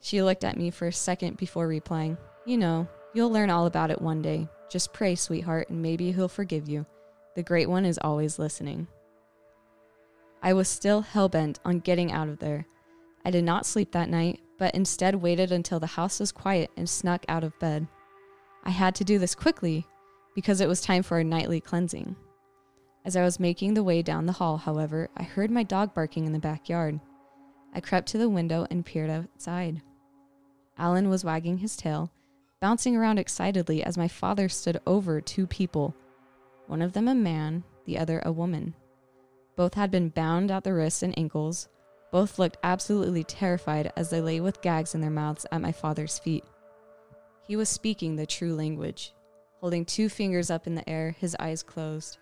She 0.00 0.22
looked 0.22 0.44
at 0.44 0.56
me 0.56 0.70
for 0.70 0.86
a 0.86 0.92
second 0.92 1.36
before 1.36 1.66
replying. 1.66 2.16
You 2.46 2.56
know, 2.56 2.88
you'll 3.14 3.30
learn 3.30 3.50
all 3.50 3.66
about 3.66 3.90
it 3.90 4.00
one 4.00 4.22
day. 4.22 4.48
Just 4.70 4.92
pray, 4.92 5.14
sweetheart, 5.14 5.70
and 5.70 5.80
maybe 5.80 6.12
he'll 6.12 6.28
forgive 6.28 6.68
you. 6.68 6.86
The 7.34 7.42
Great 7.42 7.68
One 7.68 7.84
is 7.84 7.98
always 8.02 8.38
listening. 8.38 8.86
I 10.42 10.52
was 10.52 10.68
still 10.68 11.00
hell 11.00 11.28
bent 11.28 11.58
on 11.64 11.80
getting 11.80 12.12
out 12.12 12.28
of 12.28 12.38
there. 12.38 12.66
I 13.24 13.30
did 13.30 13.44
not 13.44 13.66
sleep 13.66 13.92
that 13.92 14.08
night, 14.08 14.40
but 14.58 14.74
instead 14.74 15.14
waited 15.16 15.52
until 15.52 15.80
the 15.80 15.86
house 15.86 16.20
was 16.20 16.32
quiet 16.32 16.70
and 16.76 16.88
snuck 16.88 17.24
out 17.28 17.44
of 17.44 17.58
bed. 17.58 17.86
I 18.64 18.70
had 18.70 18.94
to 18.96 19.04
do 19.04 19.18
this 19.18 19.34
quickly 19.34 19.86
because 20.34 20.60
it 20.60 20.68
was 20.68 20.80
time 20.80 21.02
for 21.02 21.16
our 21.16 21.24
nightly 21.24 21.60
cleansing. 21.60 22.14
As 23.04 23.16
I 23.16 23.22
was 23.22 23.40
making 23.40 23.74
the 23.74 23.82
way 23.82 24.02
down 24.02 24.26
the 24.26 24.32
hall, 24.32 24.56
however, 24.56 25.08
I 25.16 25.22
heard 25.22 25.50
my 25.50 25.62
dog 25.62 25.94
barking 25.94 26.26
in 26.26 26.32
the 26.32 26.38
backyard. 26.38 27.00
I 27.74 27.80
crept 27.80 28.08
to 28.08 28.18
the 28.18 28.28
window 28.28 28.66
and 28.70 28.84
peered 28.84 29.10
outside. 29.10 29.82
Alan 30.76 31.08
was 31.08 31.24
wagging 31.24 31.58
his 31.58 31.76
tail, 31.76 32.12
bouncing 32.60 32.96
around 32.96 33.18
excitedly 33.18 33.82
as 33.82 33.96
my 33.96 34.08
father 34.08 34.48
stood 34.48 34.80
over 34.86 35.20
two 35.20 35.46
people, 35.46 35.94
one 36.66 36.82
of 36.82 36.92
them 36.92 37.08
a 37.08 37.14
man, 37.14 37.64
the 37.84 37.98
other 37.98 38.20
a 38.24 38.32
woman. 38.32 38.74
Both 39.56 39.74
had 39.74 39.90
been 39.90 40.10
bound 40.10 40.50
at 40.50 40.64
the 40.64 40.74
wrists 40.74 41.02
and 41.02 41.18
ankles. 41.18 41.68
Both 42.12 42.38
looked 42.38 42.58
absolutely 42.62 43.24
terrified 43.24 43.92
as 43.96 44.10
they 44.10 44.20
lay 44.20 44.40
with 44.40 44.62
gags 44.62 44.94
in 44.94 45.00
their 45.00 45.10
mouths 45.10 45.46
at 45.50 45.60
my 45.60 45.72
father's 45.72 46.18
feet. 46.18 46.44
He 47.42 47.56
was 47.56 47.68
speaking 47.68 48.16
the 48.16 48.26
true 48.26 48.54
language, 48.54 49.12
holding 49.60 49.84
two 49.84 50.08
fingers 50.08 50.50
up 50.50 50.66
in 50.66 50.74
the 50.74 50.88
air, 50.88 51.16
his 51.18 51.36
eyes 51.40 51.62
closed. 51.62 52.18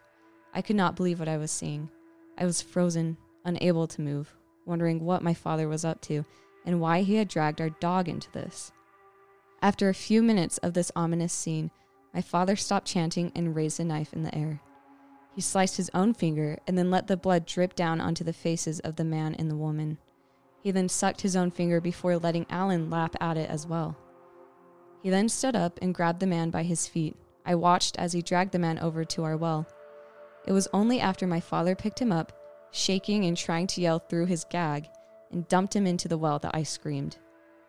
I 0.55 0.63
could 0.63 0.77
not 0.77 0.97
believe 0.97 1.19
what 1.19 1.29
I 1.29 1.37
was 1.37 1.51
seeing. 1.51 1.91
I 2.39 2.45
was 2.45 2.63
frozen, 2.63 3.17
unable 3.45 3.87
to 3.89 4.01
move, 4.01 4.35
wondering 4.65 5.01
what 5.01 5.23
my 5.23 5.35
father 5.35 5.69
was 5.69 5.85
up 5.85 6.01
to 6.03 6.25
and 6.65 6.81
why 6.81 7.03
he 7.03 7.17
had 7.17 7.29
dragged 7.29 7.61
our 7.61 7.71
dog 7.71 8.09
into 8.09 8.31
this. 8.33 8.73
After 9.67 9.89
a 9.89 9.95
few 9.95 10.23
minutes 10.23 10.59
of 10.59 10.75
this 10.75 10.93
ominous 10.95 11.33
scene, 11.33 11.73
my 12.15 12.21
father 12.21 12.55
stopped 12.55 12.87
chanting 12.87 13.33
and 13.35 13.53
raised 13.53 13.81
a 13.81 13.85
knife 13.85 14.13
in 14.13 14.23
the 14.23 14.33
air. 14.33 14.61
He 15.35 15.41
sliced 15.41 15.77
his 15.77 15.91
own 15.93 16.15
finger 16.15 16.57
and 16.69 16.79
then 16.79 16.89
let 16.89 17.09
the 17.09 17.17
blood 17.17 17.47
drip 17.47 17.75
down 17.75 18.01
onto 18.01 18.23
the 18.23 18.33
faces 18.33 18.79
of 18.79 18.95
the 18.95 19.03
man 19.03 19.35
and 19.35 19.51
the 19.51 19.57
woman. 19.57 19.99
He 20.63 20.71
then 20.71 20.89
sucked 20.89 21.23
his 21.23 21.35
own 21.35 21.51
finger 21.51 21.81
before 21.81 22.17
letting 22.17 22.47
Alan 22.49 22.91
lap 22.91 23.17
at 23.21 23.37
it 23.37 23.51
as 23.51 23.67
well. 23.67 23.97
He 25.03 25.11
then 25.11 25.29
stood 25.29 25.57
up 25.57 25.81
and 25.83 25.93
grabbed 25.93 26.21
the 26.21 26.29
man 26.29 26.51
by 26.51 26.63
his 26.63 26.87
feet. 26.87 27.17
I 27.45 27.57
watched 27.57 27.99
as 27.99 28.13
he 28.13 28.23
dragged 28.23 28.53
the 28.53 28.61
man 28.61 28.79
over 28.79 29.05
to 29.05 29.25
our 29.25 29.37
well. 29.37 29.67
It 30.47 30.53
was 30.53 30.69
only 30.73 31.01
after 31.01 31.27
my 31.27 31.41
father 31.41 31.75
picked 31.75 32.01
him 32.01 32.13
up, 32.13 32.33
shaking 32.71 33.25
and 33.25 33.37
trying 33.37 33.67
to 33.67 33.81
yell 33.81 33.99
through 33.99 34.27
his 34.27 34.45
gag, 34.45 34.87
and 35.33 35.49
dumped 35.49 35.75
him 35.75 35.89
into 35.89 36.07
the 36.07 36.19
well 36.19 36.39
that 36.39 36.55
I 36.55 36.63
screamed. 36.63 37.17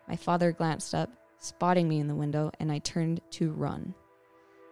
My 0.06 0.14
father 0.14 0.52
glanced 0.52 0.94
up, 0.94 1.10
spotting 1.38 1.88
me 1.88 2.00
in 2.00 2.08
the 2.08 2.14
window, 2.14 2.50
and 2.58 2.70
I 2.70 2.78
turned 2.78 3.20
to 3.32 3.52
run. 3.52 3.94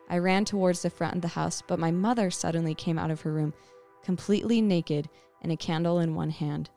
I 0.09 0.19
ran 0.19 0.45
towards 0.45 0.83
the 0.83 0.91
front 0.91 1.17
of 1.17 1.23
the 1.23 1.29
house, 1.29 1.63
but 1.67 1.79
my 1.79 1.91
mother 1.91 2.31
suddenly 2.31 2.75
came 2.75 2.99
out 2.99 3.11
of 3.11 3.23
her 3.23 3.33
room, 3.33 3.55
completely 4.03 4.61
naked 4.61 5.09
and 5.43 5.51
a 5.51 5.57
candle 5.57 5.99
in 5.99 6.15
one 6.15 6.31
hand. 6.31 6.71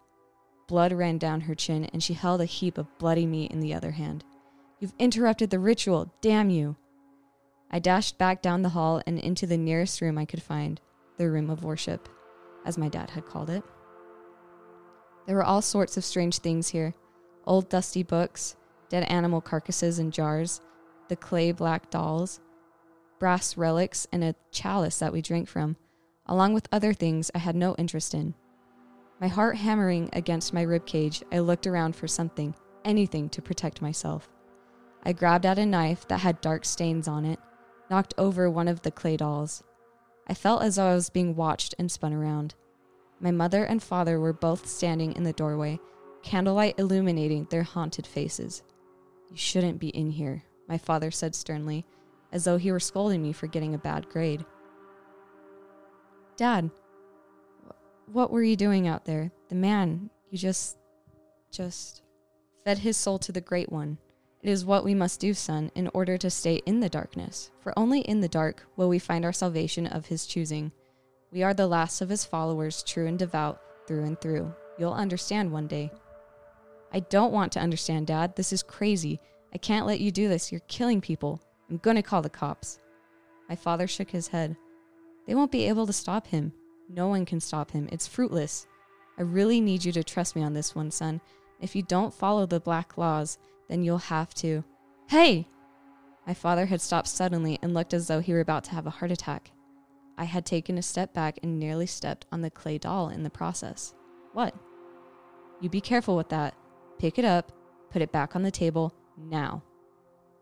Blood 0.67 0.91
ran 0.93 1.17
down 1.17 1.41
her 1.41 1.55
chin, 1.55 1.85
and 1.85 2.03
she 2.03 2.13
held 2.13 2.41
a 2.41 2.45
heap 2.45 2.77
of 2.77 2.97
bloody 2.97 3.25
meat 3.25 3.51
in 3.51 3.59
the 3.59 3.73
other 3.73 3.91
hand. 3.91 4.23
You've 4.79 4.93
interrupted 4.99 5.49
the 5.49 5.59
ritual, 5.59 6.11
damn 6.21 6.49
you! 6.49 6.75
I 7.71 7.79
dashed 7.79 8.17
back 8.17 8.41
down 8.41 8.61
the 8.61 8.69
hall 8.69 9.01
and 9.05 9.19
into 9.19 9.45
the 9.45 9.57
nearest 9.57 10.01
room 10.01 10.17
I 10.17 10.25
could 10.25 10.41
find, 10.41 10.79
the 11.17 11.29
room 11.29 11.49
of 11.49 11.63
worship, 11.63 12.09
as 12.65 12.77
my 12.77 12.89
dad 12.89 13.11
had 13.11 13.25
called 13.25 13.49
it. 13.49 13.63
There 15.25 15.35
were 15.35 15.43
all 15.43 15.61
sorts 15.61 15.97
of 15.97 16.05
strange 16.05 16.39
things 16.39 16.69
here 16.69 16.93
old 17.45 17.69
dusty 17.69 18.03
books, 18.03 18.55
dead 18.89 19.03
animal 19.03 19.41
carcasses 19.41 19.99
in 19.99 20.11
jars, 20.11 20.61
the 21.07 21.15
clay 21.15 21.51
black 21.51 21.89
dolls, 21.89 22.39
brass 23.19 23.57
relics, 23.57 24.07
and 24.11 24.23
a 24.23 24.35
chalice 24.51 24.99
that 24.99 25.13
we 25.13 25.21
drank 25.21 25.47
from, 25.47 25.75
along 26.25 26.53
with 26.53 26.67
other 26.71 26.93
things 26.93 27.31
I 27.33 27.39
had 27.39 27.55
no 27.55 27.75
interest 27.77 28.13
in. 28.13 28.33
My 29.19 29.27
heart 29.27 29.57
hammering 29.57 30.09
against 30.13 30.53
my 30.53 30.61
rib 30.61 30.85
cage, 30.85 31.23
I 31.31 31.39
looked 31.39 31.67
around 31.67 31.95
for 31.95 32.07
something, 32.07 32.55
anything 32.85 33.29
to 33.29 33.41
protect 33.41 33.81
myself. 33.81 34.29
I 35.03 35.13
grabbed 35.13 35.45
at 35.45 35.59
a 35.59 35.65
knife 35.65 36.07
that 36.07 36.19
had 36.19 36.41
dark 36.41 36.65
stains 36.65 37.07
on 37.07 37.25
it, 37.25 37.39
knocked 37.89 38.13
over 38.17 38.49
one 38.49 38.67
of 38.67 38.81
the 38.81 38.91
clay 38.91 39.17
dolls. 39.17 39.63
I 40.27 40.33
felt 40.33 40.63
as 40.63 40.75
though 40.75 40.87
I 40.87 40.93
was 40.95 41.09
being 41.09 41.35
watched 41.35 41.75
and 41.79 41.91
spun 41.91 42.13
around. 42.13 42.55
My 43.19 43.31
mother 43.31 43.65
and 43.65 43.83
father 43.83 44.19
were 44.19 44.31
both 44.31 44.67
standing 44.67 45.13
in 45.13 45.23
the 45.23 45.33
doorway, 45.33 45.79
candlelight 46.23 46.75
illuminating 46.77 47.47
their 47.49 47.63
haunted 47.63 48.07
faces. 48.07 48.63
You 49.29 49.37
shouldn't 49.37 49.79
be 49.79 49.89
in 49.89 50.11
here, 50.11 50.43
my 50.67 50.77
father 50.77 51.11
said 51.11 51.35
sternly, 51.35 51.85
as 52.31 52.43
though 52.43 52.57
he 52.57 52.71
were 52.71 52.79
scolding 52.79 53.21
me 53.21 53.31
for 53.31 53.47
getting 53.47 53.73
a 53.73 53.79
bad 53.79 54.09
grade. 54.09 54.45
Dad, 56.35 56.71
what 58.11 58.31
were 58.31 58.43
you 58.43 58.55
doing 58.55 58.87
out 58.87 59.05
there? 59.05 59.31
The 59.49 59.55
man, 59.55 60.09
you 60.29 60.37
just, 60.37 60.77
just 61.51 62.01
fed 62.63 62.79
his 62.79 62.97
soul 62.97 63.19
to 63.19 63.31
the 63.31 63.41
Great 63.41 63.71
One. 63.71 63.97
It 64.41 64.49
is 64.49 64.65
what 64.65 64.85
we 64.85 64.95
must 64.95 65.19
do, 65.19 65.33
son, 65.33 65.69
in 65.75 65.89
order 65.93 66.17
to 66.17 66.29
stay 66.29 66.61
in 66.65 66.79
the 66.79 66.89
darkness, 66.89 67.51
for 67.59 67.77
only 67.77 67.99
in 68.01 68.21
the 68.21 68.27
dark 68.27 68.65
will 68.77 68.87
we 68.87 68.99
find 68.99 69.25
our 69.25 69.33
salvation 69.33 69.85
of 69.85 70.05
his 70.05 70.25
choosing. 70.25 70.71
We 71.31 71.43
are 71.43 71.53
the 71.53 71.67
last 71.67 72.01
of 72.01 72.09
his 72.09 72.23
followers, 72.23 72.81
true 72.83 73.05
and 73.05 73.19
devout, 73.19 73.61
through 73.85 74.05
and 74.05 74.19
through. 74.19 74.53
You'll 74.77 74.93
understand 74.93 75.51
one 75.51 75.67
day. 75.67 75.91
I 76.91 77.01
don't 77.01 77.33
want 77.33 77.51
to 77.53 77.59
understand, 77.59 78.07
Dad. 78.07 78.35
This 78.35 78.51
is 78.51 78.63
crazy. 78.63 79.19
I 79.53 79.57
can't 79.57 79.85
let 79.85 79.99
you 79.99 80.11
do 80.11 80.27
this. 80.27 80.51
You're 80.51 80.61
killing 80.67 81.01
people. 81.01 81.41
I'm 81.69 81.77
gonna 81.77 82.03
call 82.03 82.21
the 82.21 82.29
cops. 82.29 82.79
My 83.47 83.55
father 83.55 83.87
shook 83.87 84.09
his 84.09 84.27
head. 84.27 84.55
They 85.27 85.35
won't 85.35 85.51
be 85.51 85.67
able 85.67 85.85
to 85.85 85.93
stop 85.93 86.27
him. 86.27 86.53
No 86.87 87.07
one 87.07 87.25
can 87.25 87.39
stop 87.39 87.71
him. 87.71 87.87
It's 87.91 88.07
fruitless. 88.07 88.65
I 89.17 89.21
really 89.21 89.61
need 89.61 89.85
you 89.85 89.91
to 89.91 90.03
trust 90.03 90.35
me 90.35 90.43
on 90.43 90.53
this 90.53 90.73
one, 90.73 90.91
son. 90.91 91.21
If 91.59 91.75
you 91.75 91.83
don't 91.83 92.13
follow 92.13 92.45
the 92.45 92.59
black 92.59 92.97
laws, 92.97 93.37
then 93.67 93.83
you'll 93.83 93.97
have 93.97 94.33
to. 94.35 94.63
Hey! 95.07 95.47
My 96.25 96.33
father 96.33 96.65
had 96.65 96.81
stopped 96.81 97.07
suddenly 97.07 97.59
and 97.61 97.73
looked 97.73 97.93
as 97.93 98.07
though 98.07 98.19
he 98.19 98.33
were 98.33 98.39
about 98.39 98.63
to 98.65 98.71
have 98.71 98.87
a 98.87 98.91
heart 98.91 99.11
attack. 99.11 99.51
I 100.17 100.25
had 100.25 100.45
taken 100.45 100.77
a 100.77 100.81
step 100.81 101.13
back 101.13 101.39
and 101.43 101.59
nearly 101.59 101.85
stepped 101.85 102.25
on 102.31 102.41
the 102.41 102.51
clay 102.51 102.77
doll 102.77 103.09
in 103.09 103.23
the 103.23 103.29
process. 103.29 103.93
What? 104.33 104.53
You 105.61 105.69
be 105.69 105.81
careful 105.81 106.15
with 106.15 106.29
that. 106.29 106.55
Pick 106.99 107.17
it 107.17 107.25
up, 107.25 107.53
put 107.91 108.01
it 108.01 108.11
back 108.11 108.35
on 108.35 108.43
the 108.43 108.51
table, 108.51 108.93
now. 109.17 109.63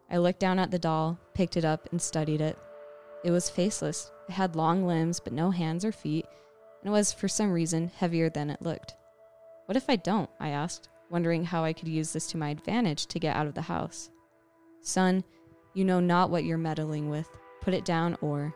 I 0.10 0.18
looked 0.18 0.40
down 0.40 0.58
at 0.58 0.72
the 0.72 0.80
doll, 0.80 1.20
picked 1.36 1.56
it 1.56 1.64
up, 1.64 1.88
and 1.92 2.02
studied 2.02 2.42
it. 2.42 2.58
It 3.24 3.30
was 3.30 3.50
faceless. 3.50 4.12
It 4.28 4.32
had 4.32 4.56
long 4.56 4.86
limbs, 4.86 5.20
but 5.20 5.34
no 5.34 5.52
hands 5.52 5.86
or 5.86 5.92
feet, 5.92 6.26
and 6.82 6.90
it 6.90 6.92
was, 6.92 7.14
for 7.14 7.28
some 7.28 7.52
reason, 7.52 7.92
heavier 7.96 8.30
than 8.30 8.50
it 8.50 8.62
looked. 8.62 8.96
What 9.68 9.76
if 9.76 9.88
I 9.88 9.98
don't? 9.98 10.30
I 10.40 10.50
asked, 10.50 10.90
wondering 11.12 11.44
how 11.44 11.64
I 11.64 11.74
could 11.74 11.88
use 11.88 12.12
this 12.12 12.26
to 12.28 12.38
my 12.38 12.50
advantage 12.50 13.06
to 13.08 13.20
get 13.20 13.36
out 13.36 13.48
of 13.48 13.54
the 13.54 13.62
house. 13.62 14.10
Son, 14.82 15.24
you 15.76 15.86
know 15.86 16.00
not 16.00 16.32
what 16.32 16.44
you're 16.44 16.58
meddling 16.58 17.10
with. 17.10 17.30
Put 17.62 17.76
it 17.76 17.86
down, 17.86 18.18
or. 18.22 18.56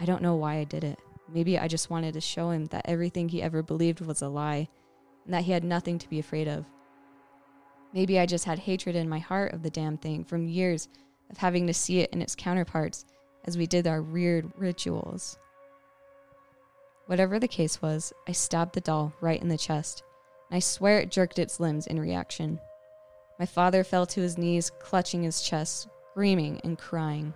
I 0.00 0.06
don't 0.06 0.22
know 0.22 0.34
why 0.34 0.56
I 0.56 0.64
did 0.64 0.82
it. 0.82 0.98
Maybe 1.32 1.56
I 1.56 1.68
just 1.68 1.88
wanted 1.88 2.14
to 2.14 2.20
show 2.20 2.50
him 2.50 2.66
that 2.66 2.86
everything 2.86 3.28
he 3.28 3.42
ever 3.42 3.62
believed 3.62 4.00
was 4.00 4.22
a 4.22 4.28
lie, 4.28 4.68
and 5.24 5.34
that 5.34 5.44
he 5.44 5.52
had 5.52 5.62
nothing 5.62 5.98
to 5.98 6.08
be 6.08 6.18
afraid 6.18 6.48
of. 6.48 6.64
Maybe 7.96 8.18
I 8.18 8.26
just 8.26 8.44
had 8.44 8.58
hatred 8.58 8.94
in 8.94 9.08
my 9.08 9.20
heart 9.20 9.54
of 9.54 9.62
the 9.62 9.70
damn 9.70 9.96
thing 9.96 10.22
from 10.22 10.48
years 10.48 10.86
of 11.30 11.38
having 11.38 11.66
to 11.66 11.72
see 11.72 12.00
it 12.00 12.10
in 12.10 12.20
its 12.20 12.34
counterparts 12.36 13.06
as 13.46 13.56
we 13.56 13.66
did 13.66 13.86
our 13.86 14.02
weird 14.02 14.52
rituals. 14.58 15.38
Whatever 17.06 17.38
the 17.38 17.48
case 17.48 17.80
was, 17.80 18.12
I 18.28 18.32
stabbed 18.32 18.74
the 18.74 18.82
doll 18.82 19.14
right 19.22 19.40
in 19.40 19.48
the 19.48 19.56
chest, 19.56 20.02
and 20.50 20.58
I 20.58 20.60
swear 20.60 20.98
it 20.98 21.10
jerked 21.10 21.38
its 21.38 21.58
limbs 21.58 21.86
in 21.86 21.98
reaction. 21.98 22.60
My 23.38 23.46
father 23.46 23.82
fell 23.82 24.04
to 24.08 24.20
his 24.20 24.36
knees, 24.36 24.68
clutching 24.78 25.22
his 25.22 25.40
chest, 25.40 25.88
screaming 26.10 26.60
and 26.64 26.76
crying. 26.76 27.32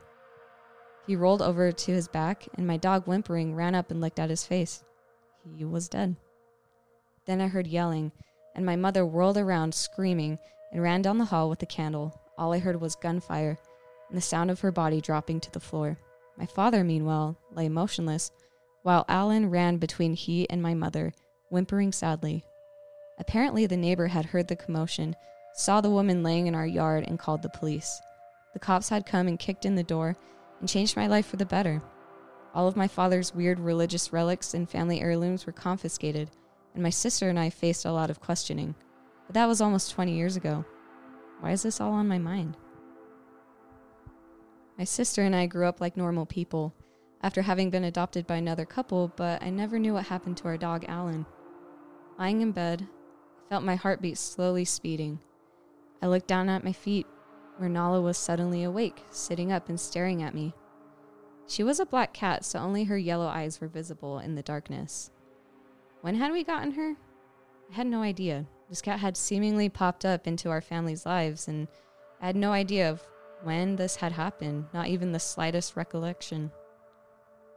He 1.07 1.17
rolled 1.17 1.41
over 1.41 1.73
to 1.73 1.91
his 1.91 2.07
back, 2.07 2.47
and 2.59 2.67
my 2.67 2.77
dog, 2.77 3.07
whimpering, 3.07 3.55
ran 3.55 3.75
up 3.75 3.91
and 3.91 3.99
licked 3.99 4.19
at 4.19 4.29
his 4.29 4.45
face. 4.45 4.85
He 5.57 5.65
was 5.65 5.89
dead. 5.89 6.17
Then 7.25 7.41
I 7.41 7.49
heard 7.49 7.67
yelling 7.67 8.13
and 8.55 8.67
my 8.67 8.77
mother 8.77 9.05
whirled 9.05 9.39
around 9.39 9.75
screaming 9.75 10.39
and 10.73 10.83
ran 10.83 11.03
down 11.03 11.19
the 11.19 11.25
hall 11.27 11.49
with 11.49 11.59
the 11.59 11.67
candle. 11.67 12.21
All 12.37 12.53
I 12.53 12.59
heard 12.59 12.81
was 12.81 12.95
gunfire 12.97 13.59
and 14.09 14.17
the 14.17 14.23
sound 14.23 14.51
of 14.51 14.61
her 14.61 14.73
body 14.73 15.01
dropping 15.01 15.41
to 15.41 15.53
the 15.53 15.61
floor. 15.61 15.99
My 16.37 16.47
father, 16.47 16.83
meanwhile, 16.85 17.37
lay 17.53 17.69
motionless, 17.69 18.31
while 18.83 19.05
Alan 19.09 19.51
ran 19.51 19.77
between 19.77 20.15
he 20.15 20.49
and 20.49 20.63
my 20.63 20.75
mother, 20.75 21.13
whimpering 21.49 21.93
sadly. 21.93 22.45
Apparently, 23.19 23.67
the 23.67 23.77
neighbor 23.77 24.07
had 24.07 24.27
heard 24.27 24.49
the 24.49 24.57
commotion, 24.57 25.15
saw 25.55 25.81
the 25.81 25.91
woman 25.91 26.23
laying 26.23 26.47
in 26.47 26.55
our 26.55 26.67
yard, 26.67 27.05
and 27.07 27.19
called 27.19 27.43
the 27.43 27.51
police. 27.51 28.01
The 28.53 28.59
cops 28.59 28.89
had 28.89 29.07
come 29.07 29.29
and 29.29 29.39
kicked 29.39 29.65
in 29.65 29.75
the 29.75 29.83
door 29.83 30.17
and 30.59 30.69
changed 30.69 30.97
my 30.97 31.07
life 31.07 31.27
for 31.27 31.37
the 31.37 31.47
better. 31.47 31.83
All 32.55 32.67
of 32.67 32.77
my 32.77 32.89
father's 32.89 33.35
weird 33.35 33.61
religious 33.61 34.13
relics 34.13 34.55
and 34.55 34.69
family 34.69 35.01
heirlooms 35.01 35.47
were 35.47 35.53
confiscated, 35.53 36.31
and 36.75 36.83
my 36.83 36.91
sister 36.91 37.29
and 37.29 37.39
I 37.39 37.51
faced 37.51 37.85
a 37.85 37.93
lot 37.93 38.11
of 38.11 38.21
questioning. 38.21 38.75
But 39.27 39.35
that 39.35 39.47
was 39.47 39.61
almost 39.61 39.93
20 39.93 40.13
years 40.13 40.37
ago. 40.37 40.65
Why 41.41 41.53
is 41.53 41.63
this 41.63 41.81
all 41.81 41.93
on 41.93 42.09
my 42.09 42.19
mind? 42.19 42.57
My 44.79 44.85
sister 44.85 45.23
and 45.23 45.37
I 45.37 45.47
grew 45.47 45.67
up 45.67 45.81
like 45.81 45.97
normal 45.97 46.27
people 46.27 46.75
after 47.23 47.43
having 47.43 47.71
been 47.71 47.85
adopted 47.85 48.27
by 48.27 48.37
another 48.37 48.65
couple, 48.65 49.13
but 49.17 49.43
I 49.43 49.51
never 49.51 49.79
knew 49.79 49.95
what 49.95 50.07
happened 50.07 50.37
to 50.39 50.47
our 50.47 50.57
dog, 50.57 50.85
Alan. 50.89 51.27
Lying 52.19 52.41
in 52.41 52.53
bed, 52.53 52.87
I 53.47 53.49
felt 53.51 53.63
my 53.63 53.75
heartbeat 53.75 54.17
slowly 54.17 54.65
speeding. 54.65 55.21
I 56.01 56.07
looked 56.07 56.27
down 56.27 56.49
at 56.49 56.65
my 56.65 56.73
feet, 56.73 57.07
where 57.59 57.69
Nala 57.69 58.01
was 58.01 58.17
suddenly 58.17 58.63
awake, 58.63 59.03
sitting 59.11 59.53
up 59.53 59.69
and 59.69 59.79
staring 59.79 60.23
at 60.23 60.35
me. 60.35 60.55
She 61.47 61.63
was 61.63 61.79
a 61.79 61.85
black 61.85 62.15
cat, 62.15 62.45
so 62.45 62.59
only 62.59 62.85
her 62.85 62.97
yellow 62.97 63.27
eyes 63.27 63.61
were 63.61 63.69
visible 63.69 64.19
in 64.19 64.35
the 64.35 64.43
darkness. 64.43 65.11
When 66.03 66.15
had 66.15 66.33
we 66.33 66.45
gotten 66.45 66.73
her? 66.73 66.97
I 67.71 67.75
had 67.75 67.87
no 67.87 68.03
idea. 68.03 68.47
This 68.69 68.81
cat 68.81 69.01
had 69.01 69.17
seemingly 69.17 69.69
popped 69.69 70.05
up 70.05 70.27
into 70.27 70.49
our 70.49 70.61
family's 70.61 71.05
lives, 71.05 71.49
and 71.49 71.69
I 72.21 72.27
had 72.27 72.37
no 72.37 72.53
idea 72.53 72.91
of 72.91 73.03
when 73.43 73.77
this 73.77 73.97
had 73.97 74.13
happened, 74.13 74.67
not 74.73 74.87
even 74.87 75.13
the 75.13 75.21
slightest 75.21 75.77
recollection. 75.77 76.51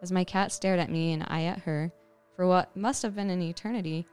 As 0.01 0.11
my 0.11 0.23
cat 0.23 0.51
stared 0.51 0.79
at 0.79 0.89
me 0.89 1.13
and 1.13 1.23
I 1.27 1.43
at 1.43 1.59
her, 1.59 1.91
for 2.35 2.47
what 2.47 2.75
must 2.75 3.01
have 3.03 3.15
been 3.15 3.29
an 3.29 3.41
eternity, 3.41 4.05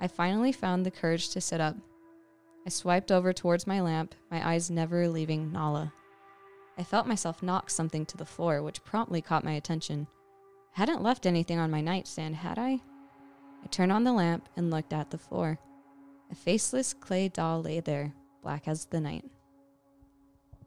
I 0.00 0.08
finally 0.08 0.52
found 0.52 0.84
the 0.84 0.90
courage 0.90 1.28
to 1.30 1.40
sit 1.40 1.60
up. 1.60 1.76
I 2.66 2.70
swiped 2.70 3.12
over 3.12 3.32
towards 3.32 3.66
my 3.66 3.80
lamp, 3.80 4.14
my 4.30 4.46
eyes 4.46 4.70
never 4.70 5.08
leaving 5.08 5.52
Nala. 5.52 5.92
I 6.76 6.84
felt 6.84 7.06
myself 7.06 7.42
knock 7.42 7.70
something 7.70 8.06
to 8.06 8.16
the 8.16 8.24
floor, 8.24 8.62
which 8.62 8.84
promptly 8.84 9.22
caught 9.22 9.44
my 9.44 9.52
attention. 9.52 10.06
I 10.76 10.80
hadn't 10.80 11.02
left 11.02 11.26
anything 11.26 11.58
on 11.58 11.70
my 11.70 11.80
nightstand, 11.80 12.36
had 12.36 12.58
I? 12.58 12.80
I 13.62 13.66
turned 13.68 13.92
on 13.92 14.04
the 14.04 14.12
lamp 14.12 14.48
and 14.56 14.70
looked 14.70 14.92
at 14.92 15.10
the 15.10 15.18
floor. 15.18 15.58
A 16.30 16.34
faceless 16.34 16.92
clay 16.92 17.28
doll 17.28 17.62
lay 17.62 17.80
there, 17.80 18.12
black 18.42 18.68
as 18.68 18.84
the 18.86 19.00
night. 19.00 19.24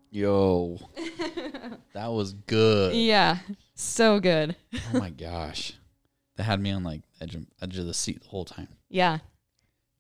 Yo, 0.10 0.78
that 1.94 2.12
was 2.12 2.34
good. 2.34 2.94
Yeah, 2.96 3.38
so 3.76 4.20
good. 4.20 4.56
Oh 4.94 5.00
my 5.00 5.10
gosh, 5.10 5.74
that 6.36 6.44
had 6.44 6.60
me 6.60 6.72
on 6.72 6.84
like 6.84 7.02
edge 7.22 7.36
of, 7.36 7.46
edge 7.62 7.78
of 7.78 7.86
the 7.86 7.94
seat 7.94 8.22
the 8.22 8.28
whole 8.28 8.44
time. 8.44 8.68
Yeah, 8.90 9.20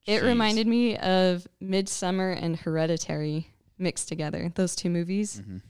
it 0.05 0.21
reminded 0.21 0.67
me 0.67 0.97
of 0.97 1.47
Midsummer 1.61 2.31
and 2.31 2.57
Hereditary 2.57 3.47
mixed 3.77 4.09
together. 4.09 4.51
Those 4.53 4.75
two 4.75 4.89
movies, 4.89 5.41
Mhm. 5.47 5.61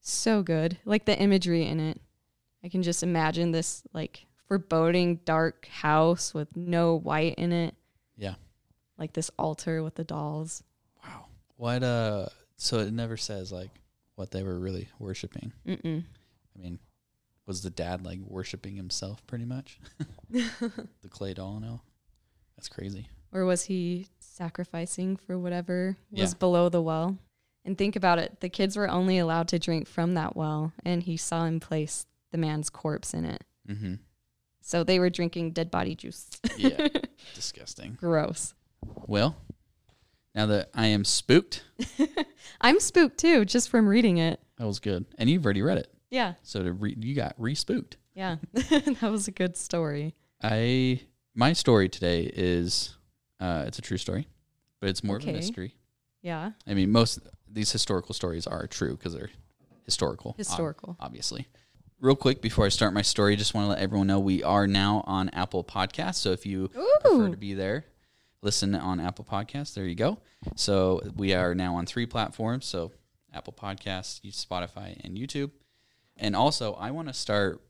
so 0.00 0.42
good. 0.42 0.76
Like 0.84 1.06
the 1.06 1.18
imagery 1.18 1.64
in 1.66 1.80
it, 1.80 2.00
I 2.62 2.68
can 2.68 2.82
just 2.82 3.02
imagine 3.02 3.52
this 3.52 3.82
like 3.94 4.26
foreboding 4.48 5.16
dark 5.24 5.66
house 5.66 6.34
with 6.34 6.56
no 6.56 6.94
white 6.96 7.34
in 7.36 7.52
it. 7.52 7.74
Yeah. 8.16 8.34
like 8.98 9.12
this 9.12 9.30
altar 9.38 9.82
with 9.82 9.96
the 9.96 10.04
dolls. 10.04 10.62
Wow. 11.04 11.26
What? 11.56 11.82
Uh. 11.82 12.26
So 12.56 12.78
it 12.78 12.92
never 12.92 13.16
says 13.16 13.50
like 13.52 13.70
what 14.14 14.30
they 14.30 14.42
were 14.42 14.58
really 14.58 14.88
worshiping. 15.00 15.52
Mm-mm. 15.66 16.04
I 16.56 16.62
mean, 16.62 16.78
was 17.46 17.62
the 17.62 17.70
dad 17.70 18.04
like 18.04 18.20
worshiping 18.20 18.76
himself 18.76 19.26
pretty 19.26 19.44
much? 19.44 19.80
the 20.30 21.08
clay 21.10 21.34
doll 21.34 21.60
all. 21.68 21.82
That's 22.56 22.68
crazy. 22.68 23.08
Or 23.32 23.44
was 23.44 23.64
he 23.64 24.06
sacrificing 24.20 25.16
for 25.16 25.36
whatever 25.38 25.96
was 26.12 26.32
Yeah. 26.32 26.38
below 26.38 26.68
the 26.68 26.80
well? 26.82 27.18
And 27.64 27.76
think 27.76 27.96
about 27.96 28.18
it 28.20 28.38
the 28.40 28.48
kids 28.48 28.76
were 28.76 28.88
only 28.88 29.18
allowed 29.18 29.48
to 29.48 29.58
drink 29.58 29.88
from 29.88 30.14
that 30.14 30.36
well, 30.36 30.72
and 30.84 31.02
he 31.02 31.16
saw 31.16 31.44
him 31.46 31.58
place 31.58 32.06
the 32.30 32.38
man's 32.38 32.70
corpse 32.70 33.12
in 33.14 33.24
it. 33.24 33.42
Mm-hmm. 33.68 33.94
So 34.66 34.82
they 34.82 34.98
were 34.98 35.10
drinking 35.10 35.50
dead 35.52 35.70
body 35.70 35.94
juice. 35.94 36.26
Yeah. 36.56 36.88
Disgusting. 37.34 37.98
Gross. 38.00 38.54
Well, 39.06 39.36
now 40.34 40.46
that 40.46 40.70
I 40.74 40.86
am 40.86 41.04
spooked, 41.04 41.64
I'm 42.62 42.80
spooked 42.80 43.18
too, 43.18 43.44
just 43.44 43.68
from 43.68 43.86
reading 43.86 44.16
it. 44.16 44.40
that 44.56 44.66
was 44.66 44.80
good, 44.80 45.04
and 45.18 45.28
you've 45.28 45.44
already 45.44 45.60
read 45.60 45.76
it, 45.78 45.92
Yeah. 46.10 46.34
so 46.42 46.62
to 46.62 46.72
re- 46.72 46.96
you 46.98 47.14
got 47.14 47.34
re-spooked. 47.36 47.98
Yeah. 48.14 48.36
that 48.54 49.02
was 49.10 49.28
a 49.28 49.32
good 49.32 49.54
story. 49.56 50.14
I 50.42 51.02
my 51.34 51.52
story 51.52 51.88
today 51.90 52.30
is 52.34 52.96
uh, 53.40 53.64
it's 53.66 53.78
a 53.78 53.82
true 53.82 53.98
story, 53.98 54.28
but 54.80 54.88
it's 54.88 55.04
more 55.04 55.16
of 55.16 55.22
Okay. 55.22 55.32
a 55.32 55.34
mystery. 55.34 55.74
Yeah. 56.22 56.52
I 56.66 56.72
mean, 56.72 56.90
most 56.90 57.18
these 57.50 57.70
historical 57.70 58.14
stories 58.14 58.46
are 58.46 58.66
true 58.66 58.96
because 58.96 59.12
they're 59.12 59.30
historical. 59.84 60.30
ob- 60.30 60.36
Historical. 60.38 60.96
obviously. 61.00 61.48
Real 62.04 62.14
quick 62.14 62.42
before 62.42 62.66
I 62.66 62.68
start 62.68 62.92
my 62.92 63.00
story, 63.00 63.34
just 63.34 63.54
want 63.54 63.64
to 63.64 63.70
let 63.70 63.78
everyone 63.78 64.06
know 64.08 64.20
we 64.20 64.42
are 64.42 64.66
now 64.66 65.02
on 65.06 65.30
Apple 65.30 65.64
Podcasts. 65.64 66.16
So 66.16 66.32
if 66.32 66.44
you 66.44 66.68
prefer 67.00 67.30
to 67.30 67.36
be 67.38 67.54
there, 67.54 67.86
listen 68.42 68.74
on 68.74 69.00
Apple 69.00 69.24
Podcasts. 69.24 69.72
There 69.72 69.86
you 69.86 69.94
go. 69.94 70.18
So 70.54 71.00
we 71.16 71.32
are 71.32 71.54
now 71.54 71.76
on 71.76 71.86
three 71.86 72.04
platforms. 72.04 72.66
So 72.66 72.92
Apple 73.32 73.54
Podcasts, 73.54 74.20
Spotify, 74.20 75.02
and 75.02 75.16
YouTube. 75.16 75.50
And 76.18 76.36
also, 76.36 76.74
I 76.74 76.90
want 76.90 77.08
to 77.08 77.14
start 77.14 77.62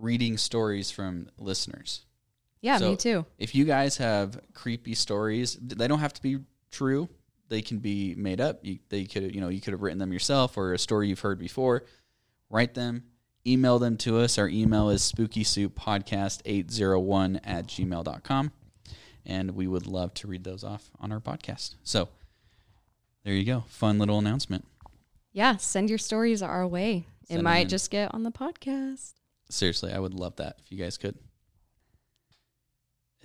reading 0.00 0.36
stories 0.36 0.90
from 0.90 1.28
listeners. 1.38 2.06
Yeah, 2.60 2.78
So- 2.78 2.90
me 2.90 2.96
too. 2.96 3.24
If 3.38 3.54
you 3.54 3.66
guys 3.66 3.98
have 3.98 4.40
creepy 4.52 4.96
stories, 4.96 5.56
they 5.62 5.86
don't 5.86 6.00
have 6.00 6.14
to 6.14 6.22
be 6.22 6.40
true. 6.72 7.08
They 7.50 7.62
can 7.62 7.78
be 7.78 8.16
made 8.16 8.40
up. 8.40 8.64
You, 8.64 8.80
they 8.88 9.04
could, 9.04 9.32
you 9.32 9.40
know, 9.40 9.48
you 9.48 9.60
could 9.60 9.74
have 9.74 9.82
written 9.82 10.00
them 10.00 10.12
yourself 10.12 10.58
or 10.58 10.72
a 10.72 10.78
story 10.80 11.06
you've 11.06 11.20
heard 11.20 11.38
before. 11.38 11.84
Write 12.50 12.74
them, 12.74 13.04
email 13.46 13.78
them 13.78 13.96
to 13.98 14.18
us. 14.18 14.38
Our 14.38 14.48
email 14.48 14.90
is 14.90 15.10
spookysouppodcast801 15.12 17.40
at 17.44 17.66
gmail.com. 17.66 18.52
And 19.26 19.50
we 19.52 19.66
would 19.66 19.86
love 19.86 20.12
to 20.14 20.26
read 20.26 20.44
those 20.44 20.64
off 20.64 20.90
on 21.00 21.10
our 21.10 21.20
podcast. 21.20 21.74
So 21.82 22.08
there 23.24 23.34
you 23.34 23.44
go. 23.44 23.64
Fun 23.68 23.98
little 23.98 24.18
announcement. 24.18 24.66
Yeah, 25.32 25.56
send 25.56 25.88
your 25.88 25.98
stories 25.98 26.42
our 26.42 26.66
way. 26.66 27.06
Send 27.26 27.40
it 27.40 27.42
might 27.42 27.62
in. 27.62 27.68
just 27.68 27.90
get 27.90 28.12
on 28.14 28.22
the 28.22 28.30
podcast. 28.30 29.14
Seriously, 29.48 29.92
I 29.92 29.98
would 29.98 30.14
love 30.14 30.36
that 30.36 30.58
if 30.64 30.70
you 30.70 30.78
guys 30.78 30.98
could. 30.98 31.16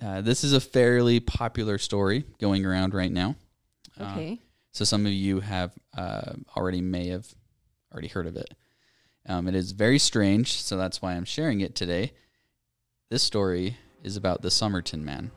Uh, 0.02 0.22
this 0.22 0.42
is 0.42 0.54
a 0.54 0.60
fairly 0.60 1.20
popular 1.20 1.76
story 1.76 2.24
going 2.40 2.64
around 2.64 2.94
right 2.94 3.12
now. 3.12 3.36
Uh, 3.98 4.04
Okay. 4.12 4.38
so 4.72 4.84
some 4.86 5.04
of 5.04 5.12
you 5.12 5.40
have 5.40 5.72
uh, 5.96 6.32
already 6.56 6.80
may 6.80 7.08
have 7.08 7.26
already 7.92 8.08
heard 8.08 8.26
of 8.26 8.36
it. 8.36 8.48
Um, 9.26 9.48
it 9.48 9.54
is 9.54 9.72
very 9.72 9.98
strange, 9.98 10.60
so 10.62 10.76
that's 10.76 11.02
why 11.02 11.12
I'm 11.12 11.24
sharing 11.24 11.60
it 11.60 11.74
today. 11.74 12.12
This 13.10 13.22
story 13.22 13.76
is 14.02 14.16
about 14.16 14.42
the 14.42 14.50
Somerton 14.50 15.04
Man. 15.04 15.30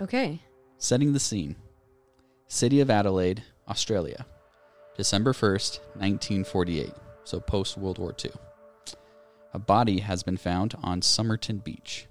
Okay. 0.00 0.42
Setting 0.78 1.12
the 1.12 1.20
scene 1.20 1.56
City 2.46 2.80
of 2.80 2.90
Adelaide, 2.90 3.42
Australia, 3.68 4.26
December 4.96 5.32
1st, 5.32 5.78
1948, 5.94 6.92
so 7.24 7.40
post 7.40 7.78
World 7.78 7.98
War 7.98 8.14
II. 8.24 8.32
A 9.54 9.58
body 9.58 10.00
has 10.00 10.22
been 10.22 10.36
found 10.36 10.74
on 10.82 11.02
Somerton 11.02 11.58
Beach. 11.58 12.06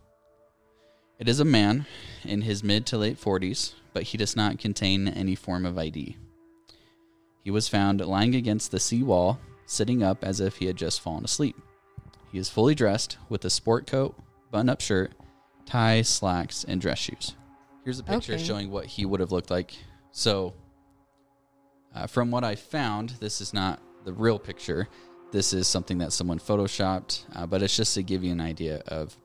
It 1.19 1.29
is 1.29 1.39
a 1.39 1.45
man 1.45 1.85
in 2.23 2.41
his 2.41 2.63
mid 2.63 2.85
to 2.87 2.97
late 2.97 3.19
40s, 3.19 3.73
but 3.93 4.03
he 4.03 4.17
does 4.17 4.35
not 4.35 4.57
contain 4.57 5.07
any 5.07 5.35
form 5.35 5.65
of 5.65 5.77
ID. 5.77 6.17
He 7.43 7.51
was 7.51 7.67
found 7.67 8.01
lying 8.01 8.35
against 8.35 8.71
the 8.71 8.79
sea 8.79 9.03
wall, 9.03 9.39
sitting 9.71 10.03
up 10.03 10.23
as 10.23 10.41
if 10.41 10.57
he 10.57 10.65
had 10.65 10.75
just 10.75 10.99
fallen 10.99 11.23
asleep. 11.23 11.55
He 12.31 12.37
is 12.37 12.49
fully 12.49 12.75
dressed 12.75 13.17
with 13.29 13.45
a 13.45 13.49
sport 13.49 13.87
coat, 13.87 14.15
button 14.51 14.69
up 14.69 14.81
shirt, 14.81 15.13
tie, 15.65 16.01
slacks, 16.01 16.65
and 16.65 16.81
dress 16.81 16.97
shoes. 16.99 17.35
Here's 17.85 17.99
a 17.99 18.03
picture 18.03 18.33
Okay. 18.33 18.43
showing 18.43 18.69
what 18.69 18.85
he 18.85 19.05
would 19.05 19.21
have 19.21 19.31
looked 19.31 19.49
like. 19.49 19.73
So, 20.11 20.53
uh, 21.95 22.07
from 22.07 22.31
what 22.31 22.43
I 22.43 22.55
found, 22.55 23.11
this 23.21 23.39
is 23.41 23.53
not 23.53 23.79
the 24.03 24.13
real 24.13 24.37
picture. 24.39 24.87
This 25.31 25.53
is 25.53 25.67
something 25.67 25.97
that 25.99 26.11
someone 26.11 26.39
photoshopped, 26.39 27.23
uh, 27.33 27.45
but 27.45 27.61
it's 27.63 27.75
just 27.75 27.93
to 27.95 28.03
give 28.03 28.23
you 28.23 28.31
an 28.33 28.41
idea 28.41 28.83
of 28.87 29.17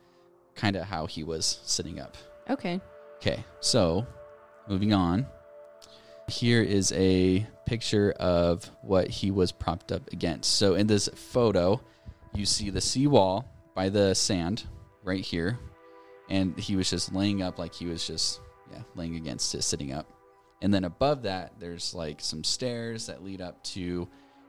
kind 0.55 0.77
of 0.77 0.85
how 0.85 1.07
he 1.07 1.25
was 1.25 1.61
sitting 1.65 1.99
up. 1.99 2.17
Okay. 2.49 2.81
Okay, 3.17 3.45
so 3.61 4.07
moving 4.69 4.93
on. 4.93 5.27
Here 6.29 6.62
is 6.62 6.93
a 6.93 7.47
picture 7.67 8.12
of 8.19 8.69
what 8.83 9.09
he 9.09 9.31
was 9.31 9.53
propped 9.53 9.93
up 9.93 10.12
against. 10.12 10.57
So 10.57 10.75
in 10.75 10.87
this 10.87 11.09
photo, 11.09 11.81
you 12.35 12.47
see 12.47 12.71
the 12.71 12.81
seawall 12.81 13.45
by 13.75 13.89
the 13.89 14.15
sand 14.15 14.65
right 15.05 15.25
here, 15.25 15.59
and 16.29 16.59
he 16.59 16.77
was 16.77 16.91
just 16.91 17.12
laying 17.15 17.43
up 17.43 17.59
like 17.59 17.75
he 17.75 17.87
was 17.87 18.07
just 18.07 18.41
yeah 18.73 18.83
laying 18.95 19.17
against 19.17 19.55
it, 19.55 19.62
sitting 19.62 19.93
up. 19.93 20.11
And 20.62 20.73
then 20.73 20.85
above 20.85 21.23
that, 21.23 21.53
there's 21.59 21.95
like 21.95 22.21
some 22.21 22.43
stairs 22.43 23.07
that 23.07 23.23
lead 23.23 23.41
up 23.41 23.62
to 23.65 24.09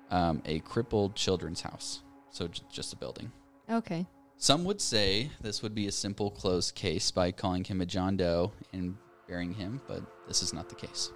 um, 0.10 0.42
a 0.46 0.60
crippled 0.60 1.16
children's 1.16 1.62
house. 1.62 2.02
So 2.32 2.48
j- 2.48 2.64
just 2.72 2.94
a 2.94 2.96
building. 2.96 3.32
Okay. 3.70 4.06
Some 4.38 4.64
would 4.66 4.80
say 4.80 5.32
this 5.42 5.62
would 5.62 5.76
be 5.76 5.88
a 5.88 5.92
simple 5.92 6.32
closed 6.32 6.76
case 6.76 7.12
by 7.12 7.32
calling 7.32 7.64
him 7.64 7.82
a 7.82 7.86
John 7.86 8.18
Doe 8.18 8.52
and 8.72 8.96
burying 9.28 9.54
him, 9.54 9.82
but 9.88 10.02
this 10.28 10.42
is 10.42 10.54
not 10.54 10.70
the 10.70 10.76
case. 10.76 11.12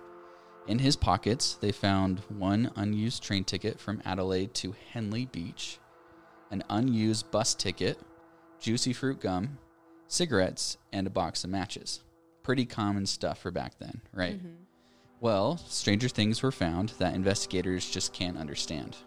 In 0.67 0.79
his 0.79 0.95
pockets, 0.95 1.55
they 1.55 1.71
found 1.71 2.19
one 2.29 2.71
unused 2.75 3.23
train 3.23 3.43
ticket 3.43 3.79
from 3.79 4.01
Adelaide 4.05 4.53
to 4.55 4.75
Henley 4.93 5.25
Beach, 5.25 5.79
an 6.51 6.63
unused 6.69 7.31
bus 7.31 7.55
ticket, 7.55 7.99
juicy 8.59 8.93
fruit 8.93 9.19
gum, 9.19 9.57
cigarettes, 10.07 10.77
and 10.93 11.07
a 11.07 11.09
box 11.09 11.43
of 11.43 11.49
matches. 11.49 12.03
Pretty 12.43 12.65
common 12.65 13.05
stuff 13.05 13.39
for 13.39 13.51
back 13.51 13.79
then, 13.79 14.01
right? 14.13 14.37
Mm-hmm. 14.37 14.63
Well, 15.19 15.57
stranger 15.57 16.09
things 16.09 16.41
were 16.41 16.51
found 16.51 16.89
that 16.99 17.15
investigators 17.15 17.89
just 17.89 18.13
can't 18.13 18.37
understand. 18.37 18.97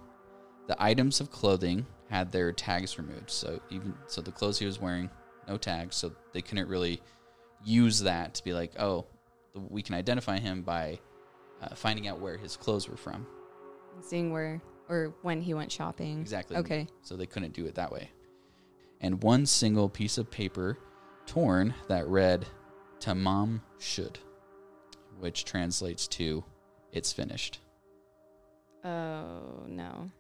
The 0.67 0.83
items 0.83 1.21
of 1.21 1.31
clothing 1.31 1.87
had 2.09 2.33
their 2.33 2.53
tags 2.53 2.99
removed, 2.99 3.31
so 3.31 3.61
even 3.71 3.95
so 4.07 4.21
the 4.21 4.33
clothes 4.33 4.59
he 4.59 4.67
was 4.67 4.81
wearing 4.81 5.11
no 5.49 5.57
tags, 5.57 5.97
so 5.97 6.13
they 6.33 6.43
couldn't 6.43 6.69
really 6.69 7.01
use 7.65 8.01
that 8.01 8.35
to 8.35 8.45
be 8.45 8.53
like, 8.53 8.73
oh, 8.79 9.07
we 9.55 9.83
can 9.83 9.95
identify 9.95 10.39
him 10.39 10.63
by 10.63 10.99
uh, 11.63 11.75
finding 11.75 12.09
out 12.09 12.21
where 12.21 12.37
his 12.37 12.57
clothes 12.57 12.89
were 12.89 12.97
from. 12.97 13.27
Seeing 14.01 14.33
where 14.33 14.61
or 14.89 15.15
when 15.23 15.41
he 15.41 15.55
went 15.55 15.73
shopping. 15.73 16.21
Exactly. 16.21 16.57
Okay. 16.57 16.87
So 17.03 17.17
they 17.17 17.27
couldn't 17.27 17.55
do 17.55 17.67
it 17.67 17.75
that 17.77 17.93
way. 17.93 18.11
And 19.01 19.23
one 19.23 19.47
single 19.47 19.89
piece 19.89 20.19
of 20.19 20.31
paper 20.31 20.79
torn 21.27 21.75
that 21.89 22.07
read 22.07 22.47
Tamam 23.01 23.61
Shud, 23.79 24.19
which 25.19 25.45
translates 25.45 26.07
to 26.09 26.45
It's 26.93 27.13
finished. 27.13 27.61
Oh 28.85 29.65
no. 29.67 30.11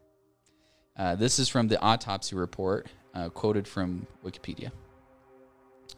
Uh, 0.96 1.14
this 1.16 1.38
is 1.38 1.48
from 1.48 1.68
the 1.68 1.80
autopsy 1.80 2.36
report, 2.36 2.88
uh, 3.14 3.28
quoted 3.28 3.66
from 3.66 4.06
Wikipedia. 4.24 4.70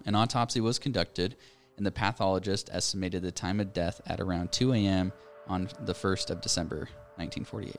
An 0.06 0.14
autopsy 0.14 0.60
was 0.60 0.78
conducted, 0.78 1.36
and 1.76 1.84
the 1.84 1.90
pathologist 1.90 2.70
estimated 2.72 3.22
the 3.22 3.30
time 3.30 3.60
of 3.60 3.72
death 3.72 4.00
at 4.06 4.20
around 4.20 4.52
2 4.52 4.72
a.m. 4.72 5.12
on 5.46 5.68
the 5.80 5.94
1st 5.94 6.30
of 6.30 6.40
December, 6.40 6.88
1948. 7.16 7.76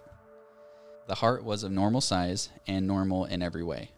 The 1.08 1.16
heart 1.16 1.44
was 1.44 1.64
of 1.64 1.72
normal 1.72 2.02
size 2.02 2.50
and 2.68 2.86
normal 2.86 3.26
in 3.26 3.42
every 3.42 3.64
way. 3.64 3.92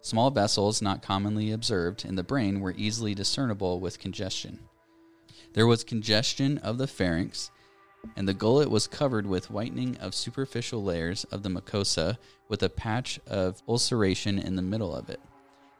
Small 0.00 0.30
vessels 0.30 0.82
not 0.82 1.02
commonly 1.02 1.50
observed 1.50 2.04
in 2.04 2.14
the 2.14 2.22
brain 2.22 2.60
were 2.60 2.74
easily 2.76 3.14
discernible 3.14 3.80
with 3.80 3.98
congestion. 3.98 4.60
There 5.54 5.66
was 5.66 5.84
congestion 5.84 6.58
of 6.58 6.78
the 6.78 6.86
pharynx 6.86 7.50
and 8.16 8.28
the 8.28 8.34
gullet 8.34 8.70
was 8.70 8.86
covered 8.86 9.26
with 9.26 9.50
whitening 9.50 9.96
of 9.98 10.14
superficial 10.14 10.82
layers 10.82 11.24
of 11.24 11.42
the 11.42 11.48
mucosa 11.48 12.18
with 12.48 12.62
a 12.62 12.68
patch 12.68 13.18
of 13.26 13.62
ulceration 13.68 14.38
in 14.38 14.56
the 14.56 14.62
middle 14.62 14.94
of 14.94 15.08
it. 15.08 15.20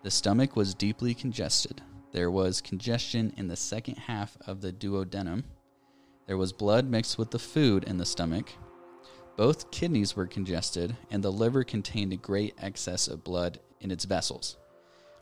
The 0.02 0.10
stomach 0.10 0.56
was 0.56 0.74
deeply 0.74 1.14
congested. 1.14 1.82
There 2.12 2.30
was 2.30 2.60
congestion 2.60 3.32
in 3.36 3.48
the 3.48 3.56
second 3.56 3.96
half 3.96 4.36
of 4.46 4.60
the 4.60 4.72
duodenum. 4.72 5.44
There 6.26 6.38
was 6.38 6.52
blood 6.52 6.88
mixed 6.88 7.18
with 7.18 7.30
the 7.30 7.38
food 7.38 7.84
in 7.84 7.98
the 7.98 8.06
stomach. 8.06 8.50
Both 9.36 9.70
kidneys 9.70 10.16
were 10.16 10.26
congested, 10.26 10.96
and 11.10 11.22
the 11.22 11.32
liver 11.32 11.64
contained 11.64 12.12
a 12.12 12.16
great 12.16 12.54
excess 12.58 13.08
of 13.08 13.24
blood 13.24 13.60
in 13.80 13.90
its 13.90 14.04
vessels. 14.04 14.56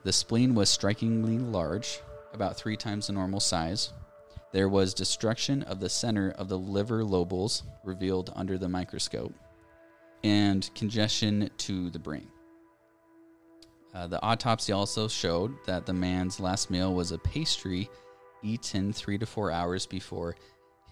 The 0.04 0.12
spleen 0.12 0.54
was 0.54 0.68
strikingly 0.68 1.38
large, 1.38 2.00
about 2.32 2.56
three 2.56 2.76
times 2.76 3.06
the 3.06 3.14
normal 3.14 3.40
size. 3.40 3.92
There 4.52 4.68
was 4.68 4.94
destruction 4.94 5.62
of 5.62 5.80
the 5.80 5.88
center 5.88 6.30
of 6.32 6.48
the 6.48 6.58
liver 6.58 7.02
lobules 7.02 7.62
revealed 7.84 8.32
under 8.36 8.58
the 8.58 8.68
microscope, 8.68 9.34
and 10.22 10.70
congestion 10.74 11.50
to 11.58 11.90
the 11.90 11.98
brain. 11.98 12.28
Uh, 13.94 14.06
the 14.06 14.22
autopsy 14.22 14.72
also 14.72 15.08
showed 15.08 15.54
that 15.66 15.84
the 15.84 15.92
man's 15.92 16.38
last 16.38 16.70
meal 16.70 16.94
was 16.94 17.12
a 17.12 17.18
pastry 17.18 17.90
eaten 18.42 18.92
three 18.92 19.18
to 19.18 19.26
four 19.26 19.50
hours 19.50 19.86
before 19.86 20.34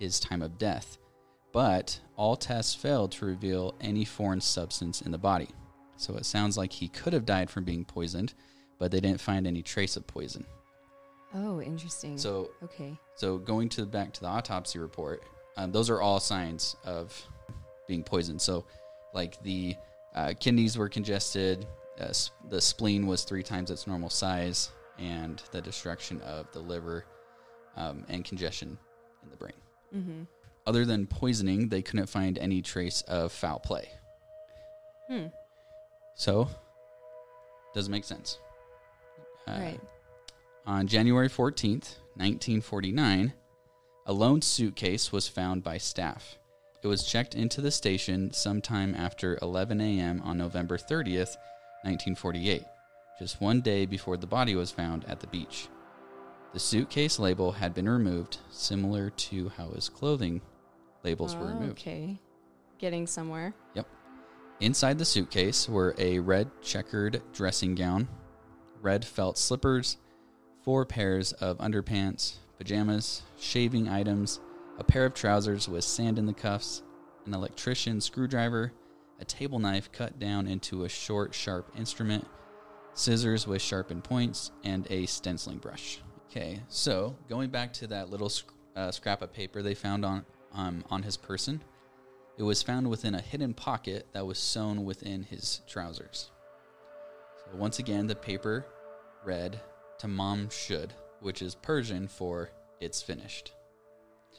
his 0.01 0.19
time 0.19 0.43
of 0.43 0.59
death, 0.59 0.99
but 1.53 2.01
all 2.17 2.35
tests 2.37 2.75
failed 2.75 3.13
to 3.13 3.27
reveal 3.27 3.75
any 3.81 4.05
foreign 4.05 4.41
substance 4.41 5.03
in 5.03 5.13
the 5.13 5.19
body. 5.19 5.49
So 5.97 6.17
it 6.17 6.25
sounds 6.25 6.57
like 6.57 6.73
he 6.73 6.89
could 6.89 7.13
have 7.13 7.27
died 7.27 7.51
from 7.51 7.65
being 7.65 7.85
poisoned, 7.85 8.33
but 8.79 8.91
they 8.91 9.01
didn't 9.01 9.21
find 9.21 9.47
any 9.47 9.63
trace 9.63 9.97
of 9.97 10.07
poison. 10.07 10.47
Oh, 11.35 11.61
interesting. 11.61 12.17
So 12.19 12.51
okay. 12.65 12.99
so 13.15 13.39
going 13.39 13.69
to 13.71 13.85
back 13.87 14.13
to 14.15 14.21
the 14.21 14.27
autopsy 14.27 14.79
report, 14.79 15.23
um, 15.57 15.71
those 15.71 15.91
are 15.91 16.01
all 16.01 16.19
signs 16.19 16.75
of 16.85 17.15
being 17.87 18.03
poisoned. 18.03 18.41
So, 18.41 18.65
like 19.13 19.41
the 19.43 19.77
uh, 20.15 20.33
kidneys 20.41 20.79
were 20.79 20.89
congested, 20.89 21.67
uh, 22.01 22.05
s- 22.05 22.31
the 22.49 22.61
spleen 22.61 23.07
was 23.07 23.25
three 23.25 23.43
times 23.43 23.71
its 23.71 23.87
normal 23.87 24.09
size, 24.11 24.71
and 24.99 25.43
the 25.53 25.61
destruction 25.61 26.21
of 26.23 26.51
the 26.53 26.61
liver 26.61 27.05
um, 27.77 28.05
and 28.09 28.25
congestion 28.25 28.79
in 29.23 29.31
the 29.31 29.37
brain. 29.37 29.53
Mm-hmm. 29.95 30.23
Other 30.67 30.85
than 30.85 31.07
poisoning, 31.07 31.69
they 31.69 31.83
couldn't 31.83 32.07
find 32.07 32.39
any 32.39 32.63
trace 32.63 33.03
of 33.03 33.33
foul 33.33 33.59
play. 33.59 33.89
Hmm. 35.09 35.27
So, 36.15 36.49
doesn't 37.75 37.91
make 37.91 38.05
sense. 38.05 38.39
Uh, 39.49 39.59
right. 39.59 39.81
On 40.67 40.87
January 40.87 41.29
14th, 41.29 41.97
1949, 42.17 43.33
a 44.07 44.13
lone 44.13 44.43
suitcase 44.43 45.11
was 45.11 45.27
found 45.27 45.65
by 45.65 45.79
staff. 45.79 46.39
It 46.83 46.87
was 46.87 47.05
checked 47.05 47.35
into 47.35 47.61
the 47.61 47.71
station 47.71 48.33
sometime 48.33 48.95
after 48.95 49.39
11 49.43 49.81
a.m. 49.81 50.23
on 50.25 50.39
November 50.39 50.79
30th, 50.79 51.37
1948, 51.83 52.63
just 53.19 53.41
one 53.41 53.61
day 53.61 53.87
before 53.87 54.17
the 54.17 54.27
body 54.27 54.55
was 54.55 54.71
found 54.71 55.05
at 55.07 55.21
the 55.21 55.27
beach. 55.27 55.69
The 56.53 56.59
suitcase 56.61 57.19
label 57.19 57.53
had 57.53 57.75
been 57.75 57.89
removed, 57.89 58.39
similar 58.51 59.11
to 59.11 59.51
how 59.51 59.71
his 59.71 59.89
clothing 59.89 60.41
labels 61.05 61.37
were 61.37 61.45
Oh, 61.45 61.49
removed. 61.55 61.79
Okay. 61.81 62.21
Getting 62.79 63.07
somewhere. 63.07 63.55
Yep. 63.75 63.87
Inside 64.61 64.99
the 64.99 65.05
suitcase 65.05 65.69
were 65.69 65.95
a 65.97 66.19
red 66.19 66.51
checkered 66.61 67.23
dressing 67.33 67.75
gown, 67.75 68.09
red 68.83 69.05
felt 69.05 69.39
slippers, 69.39 69.97
four 70.63 70.85
pairs 70.85 71.33
of 71.35 71.59
underpants, 71.59 72.35
pajamas, 72.59 73.23
shaving 73.39 73.89
items, 73.89 74.41
a 74.79 74.85
pair 74.85 75.07
of 75.07 75.15
trousers 75.15 75.69
with 75.69 75.85
sand 75.85 76.19
in 76.19 76.27
the 76.27 76.33
cuffs, 76.33 76.83
an 77.27 77.33
electrician 77.33 78.01
screwdriver, 78.01 78.73
a 79.21 79.25
table 79.25 79.59
knife 79.59 79.93
cut 79.93 80.19
down 80.19 80.47
into 80.47 80.85
a 80.85 80.89
short, 80.89 81.35
sharp 81.35 81.71
instrument, 81.79 82.27
scissors 82.93 83.47
with 83.47 83.63
sharpened 83.63 84.03
points, 84.05 84.51
and 84.65 84.87
a 84.91 85.07
stenciling 85.07 85.59
brush. 85.59 86.01
Okay, 86.31 86.61
so 86.69 87.17
going 87.29 87.51
back 87.51 87.73
to 87.73 87.89
that 87.89 88.09
little 88.09 88.31
uh, 88.77 88.93
scrap 88.93 89.21
of 89.21 89.33
paper 89.33 89.63
they 89.63 89.75
found 89.75 90.05
on 90.05 90.25
um, 90.53 90.85
on 90.89 91.03
his 91.03 91.17
person, 91.17 91.61
it 92.39 92.45
was 92.45 92.63
found 92.63 92.89
within 92.89 93.17
a 93.17 93.21
hidden 93.21 93.53
pocket 93.53 94.07
that 94.13 94.25
was 94.25 94.39
sewn 94.39 94.85
within 94.85 95.25
his 95.25 95.61
trousers. 95.67 96.31
So 97.39 97.57
once 97.57 97.81
again, 97.81 98.07
the 98.07 98.15
paper 98.15 98.65
read 99.25 99.59
"Tamam 99.99 100.53
Shud," 100.53 100.95
which 101.19 101.43
is 101.43 101.57
Persian 101.57 102.07
for 102.07 102.51
"It's 102.79 103.03
finished." 103.03 103.53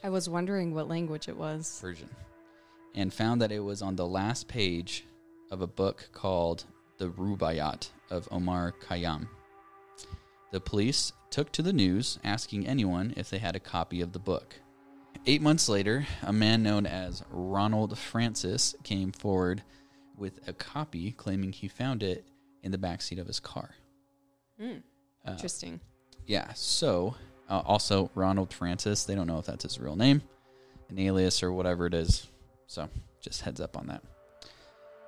I 0.02 0.08
was 0.08 0.30
wondering 0.30 0.74
what 0.74 0.88
language 0.88 1.28
it 1.28 1.36
was. 1.36 1.78
Persian, 1.78 2.08
and 2.94 3.12
found 3.12 3.42
that 3.42 3.52
it 3.52 3.60
was 3.60 3.82
on 3.82 3.96
the 3.96 4.06
last 4.06 4.48
page 4.48 5.04
of 5.50 5.60
a 5.60 5.66
book 5.66 6.08
called 6.14 6.64
The 6.96 7.10
Rubaiyat 7.10 7.90
of 8.08 8.28
Omar 8.30 8.72
Khayyam. 8.82 9.28
The 10.52 10.60
police 10.60 11.12
took 11.30 11.50
to 11.52 11.62
the 11.62 11.72
news 11.72 12.18
asking 12.22 12.66
anyone 12.66 13.14
if 13.16 13.30
they 13.30 13.38
had 13.38 13.56
a 13.56 13.60
copy 13.60 14.02
of 14.02 14.12
the 14.12 14.18
book. 14.18 14.54
Eight 15.26 15.40
months 15.40 15.68
later, 15.68 16.06
a 16.22 16.32
man 16.32 16.62
known 16.62 16.84
as 16.84 17.24
Ronald 17.30 17.98
Francis 17.98 18.74
came 18.82 19.12
forward 19.12 19.62
with 20.16 20.46
a 20.46 20.52
copy 20.52 21.12
claiming 21.12 21.52
he 21.52 21.68
found 21.68 22.02
it 22.02 22.26
in 22.62 22.70
the 22.70 22.78
backseat 22.78 23.18
of 23.18 23.26
his 23.26 23.40
car. 23.40 23.70
Hmm. 24.60 24.78
Uh, 25.26 25.32
Interesting. 25.32 25.80
yeah. 26.26 26.52
So, 26.54 27.14
uh, 27.48 27.62
also 27.64 28.10
Ronald 28.14 28.52
Francis. 28.52 29.04
They 29.04 29.14
don't 29.14 29.26
know 29.26 29.38
if 29.38 29.46
that's 29.46 29.62
his 29.62 29.80
real 29.80 29.96
name, 29.96 30.22
an 30.90 30.98
alias 30.98 31.42
or 31.42 31.50
whatever 31.52 31.86
it 31.86 31.94
is. 31.94 32.26
So, 32.66 32.90
just 33.20 33.40
heads 33.40 33.60
up 33.60 33.78
on 33.78 33.86
that. 33.86 34.02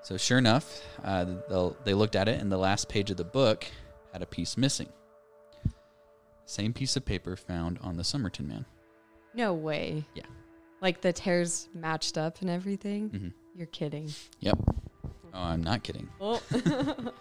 So, 0.03 0.17
sure 0.17 0.39
enough, 0.39 0.83
uh, 1.03 1.27
they 1.85 1.95
looked 1.95 2.17
at 2.17 2.29
it, 2.29 2.41
and 2.41 2.51
the 2.51 2.57
last 2.59 2.89
page 2.89 3.11
of 3.11 3.19
the 3.19 3.25
book 3.25 3.67
had 4.13 4.23
a 4.23 4.27
piece 4.27 4.57
missing. 4.57 4.89
Same 6.47 6.73
piece 6.73 6.97
of 6.97 7.05
paper 7.05 7.37
found 7.37 7.79
on 7.81 7.97
the 7.97 8.05
Somerton 8.05 8.49
man. 8.49 8.65
No 9.35 9.55
way. 9.55 10.05
Yeah. 10.15 10.25
Like 10.81 11.01
the 11.01 11.13
tears 11.13 11.69
matched 11.75 12.19
up 12.19 12.41
and 12.41 12.51
everything. 12.51 13.09
hmm 13.09 13.29
You're 13.57 13.67
kidding. 13.69 14.11
Yep. 14.41 14.59
Oh, 15.33 15.41
I'm 15.41 15.63
not 15.63 15.83
kidding. 15.83 16.09
Oh. 16.21 16.41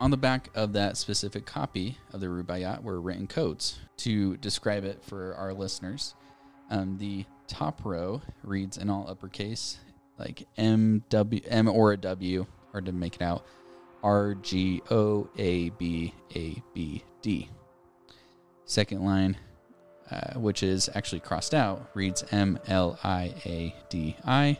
On 0.00 0.10
the 0.10 0.16
back 0.16 0.48
of 0.54 0.72
that 0.72 0.96
specific 0.96 1.44
copy 1.44 1.98
of 2.12 2.20
the 2.20 2.26
Rubaiyat 2.26 2.82
were 2.82 3.00
written 3.00 3.26
codes 3.26 3.78
to 3.98 4.36
describe 4.38 4.84
it 4.84 5.02
for 5.04 5.34
our 5.34 5.52
listeners. 5.52 6.14
Um, 6.70 6.96
the 6.96 7.26
top 7.46 7.84
row 7.84 8.22
reads 8.42 8.78
in 8.78 8.88
all 8.88 9.08
uppercase, 9.08 9.78
like 10.18 10.48
M 10.56 11.04
W 11.10 11.40
M 11.46 11.68
or 11.68 11.92
a 11.92 11.96
W, 11.98 12.46
hard 12.72 12.86
to 12.86 12.92
make 12.92 13.16
it 13.16 13.22
out. 13.22 13.44
R 14.02 14.34
G 14.36 14.80
O 14.90 15.28
A 15.36 15.68
B 15.70 16.14
A 16.34 16.62
B 16.72 17.04
D. 17.20 17.50
Second 18.66 19.04
line, 19.04 19.36
uh, 20.10 20.34
which 20.38 20.62
is 20.62 20.88
actually 20.94 21.20
crossed 21.20 21.54
out, 21.54 21.90
reads 21.94 22.24
M 22.30 22.58
L 22.66 22.98
I 23.04 23.34
A 23.44 23.74
D 23.88 24.16
I, 24.24 24.58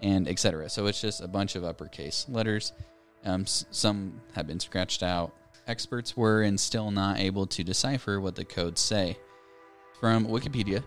and 0.00 0.26
etc. 0.28 0.68
So 0.68 0.86
it's 0.86 1.00
just 1.00 1.20
a 1.20 1.28
bunch 1.28 1.54
of 1.56 1.64
uppercase 1.64 2.26
letters. 2.28 2.72
Um, 3.24 3.42
s- 3.42 3.66
some 3.70 4.20
have 4.34 4.46
been 4.46 4.60
scratched 4.60 5.02
out. 5.02 5.32
Experts 5.66 6.16
were 6.16 6.42
and 6.42 6.58
still 6.58 6.90
not 6.90 7.18
able 7.18 7.46
to 7.48 7.62
decipher 7.62 8.20
what 8.20 8.34
the 8.36 8.44
codes 8.44 8.80
say. 8.80 9.18
From 10.00 10.26
Wikipedia, 10.26 10.82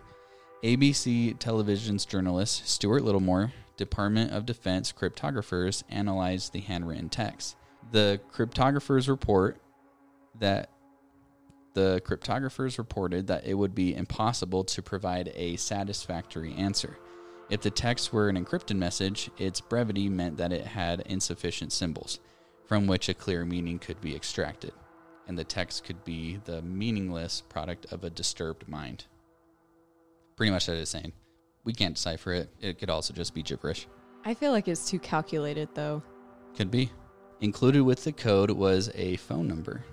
ABC 0.64 1.38
television's 1.38 2.06
journalist 2.06 2.68
Stuart 2.68 3.04
Littlemore, 3.04 3.52
Department 3.78 4.32
of 4.32 4.46
Defense 4.46 4.92
cryptographers 4.92 5.84
analyzed 5.90 6.54
the 6.54 6.62
handwritten 6.62 7.10
text. 7.10 7.56
The 7.92 8.22
cryptographers 8.34 9.08
report 9.10 9.58
that 10.40 10.70
the 11.74 12.02
cryptographers 12.06 12.78
reported 12.78 13.28
that 13.28 13.46
it 13.46 13.54
would 13.54 13.74
be 13.74 13.96
impossible 13.96 14.64
to 14.66 14.82
provide 14.82 15.32
a 15.36 15.56
satisfactory 15.56 16.54
answer. 16.54 16.98
If 17.50 17.62
the 17.62 17.70
text 17.70 18.14
were 18.14 18.30
an 18.30 18.44
encrypted 18.44 18.78
message, 18.78 19.30
its 19.38 19.62
brevity 19.62 20.10
meant 20.10 20.38
that 20.38 20.54
it 20.54 20.66
had 20.66 21.02
insufficient 21.02 21.74
symbols 21.74 22.20
from 22.66 22.88
which 22.88 23.10
a 23.10 23.14
clear 23.14 23.44
meaning 23.44 23.80
could 23.80 24.00
be 24.00 24.16
extracted, 24.16 24.72
and 25.28 25.38
the 25.38 25.44
text 25.44 25.84
could 25.84 26.06
be 26.06 26.40
the 26.46 26.62
meaningless 26.62 27.42
product 27.50 27.86
of 27.92 28.06
a 28.06 28.10
disturbed 28.10 28.68
mind. 28.70 29.06
Pretty 30.38 30.52
much 30.52 30.68
that 30.68 30.78
is 30.78 30.90
saying. 30.90 31.12
We 31.64 31.74
can't 31.74 31.96
decipher 31.96 32.34
it. 32.34 32.50
It 32.62 32.80
could 32.80 32.90
also 32.90 33.14
just 33.14 33.34
be 33.34 33.44
gibberish. 33.44 33.88
I 34.24 34.34
feel 34.34 34.52
like 34.52 34.68
it's 34.68 34.90
too 34.90 35.00
calculated 35.00 35.70
though. 35.74 36.02
Could 36.56 36.72
be. 36.72 36.92
Included 37.42 37.82
with 37.82 38.04
the 38.04 38.12
code 38.12 38.52
was 38.52 38.90
a 38.96 39.18
phone 39.18 39.48
number. 39.48 39.84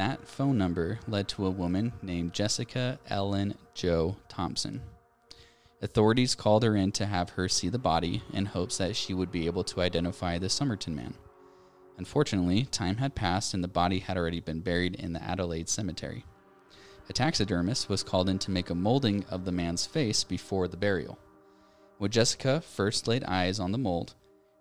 That 0.00 0.26
phone 0.26 0.56
number 0.56 0.98
led 1.08 1.28
to 1.28 1.44
a 1.44 1.50
woman 1.50 1.92
named 2.00 2.32
Jessica 2.32 2.98
Ellen 3.10 3.54
Jo 3.74 4.16
Thomson. 4.30 4.80
Authorities 5.82 6.34
called 6.34 6.62
her 6.62 6.74
in 6.74 6.90
to 6.92 7.04
have 7.04 7.28
her 7.28 7.50
see 7.50 7.68
the 7.68 7.78
body 7.78 8.22
in 8.32 8.46
hopes 8.46 8.78
that 8.78 8.96
she 8.96 9.12
would 9.12 9.30
be 9.30 9.44
able 9.44 9.62
to 9.64 9.82
identify 9.82 10.38
the 10.38 10.48
Somerton 10.48 10.96
man. 10.96 11.12
Unfortunately, 11.98 12.64
time 12.64 12.96
had 12.96 13.14
passed 13.14 13.52
and 13.52 13.62
the 13.62 13.68
body 13.68 13.98
had 13.98 14.16
already 14.16 14.40
been 14.40 14.60
buried 14.60 14.94
in 14.94 15.12
the 15.12 15.22
Adelaide 15.22 15.68
cemetery. 15.68 16.24
A 17.10 17.12
taxidermist 17.12 17.90
was 17.90 18.02
called 18.02 18.30
in 18.30 18.38
to 18.38 18.50
make 18.50 18.70
a 18.70 18.74
molding 18.74 19.26
of 19.28 19.44
the 19.44 19.52
man's 19.52 19.84
face 19.84 20.24
before 20.24 20.66
the 20.66 20.78
burial. 20.78 21.18
When 21.98 22.10
Jessica 22.10 22.62
first 22.62 23.06
laid 23.06 23.24
eyes 23.24 23.60
on 23.60 23.70
the 23.70 23.76
mold, 23.76 24.14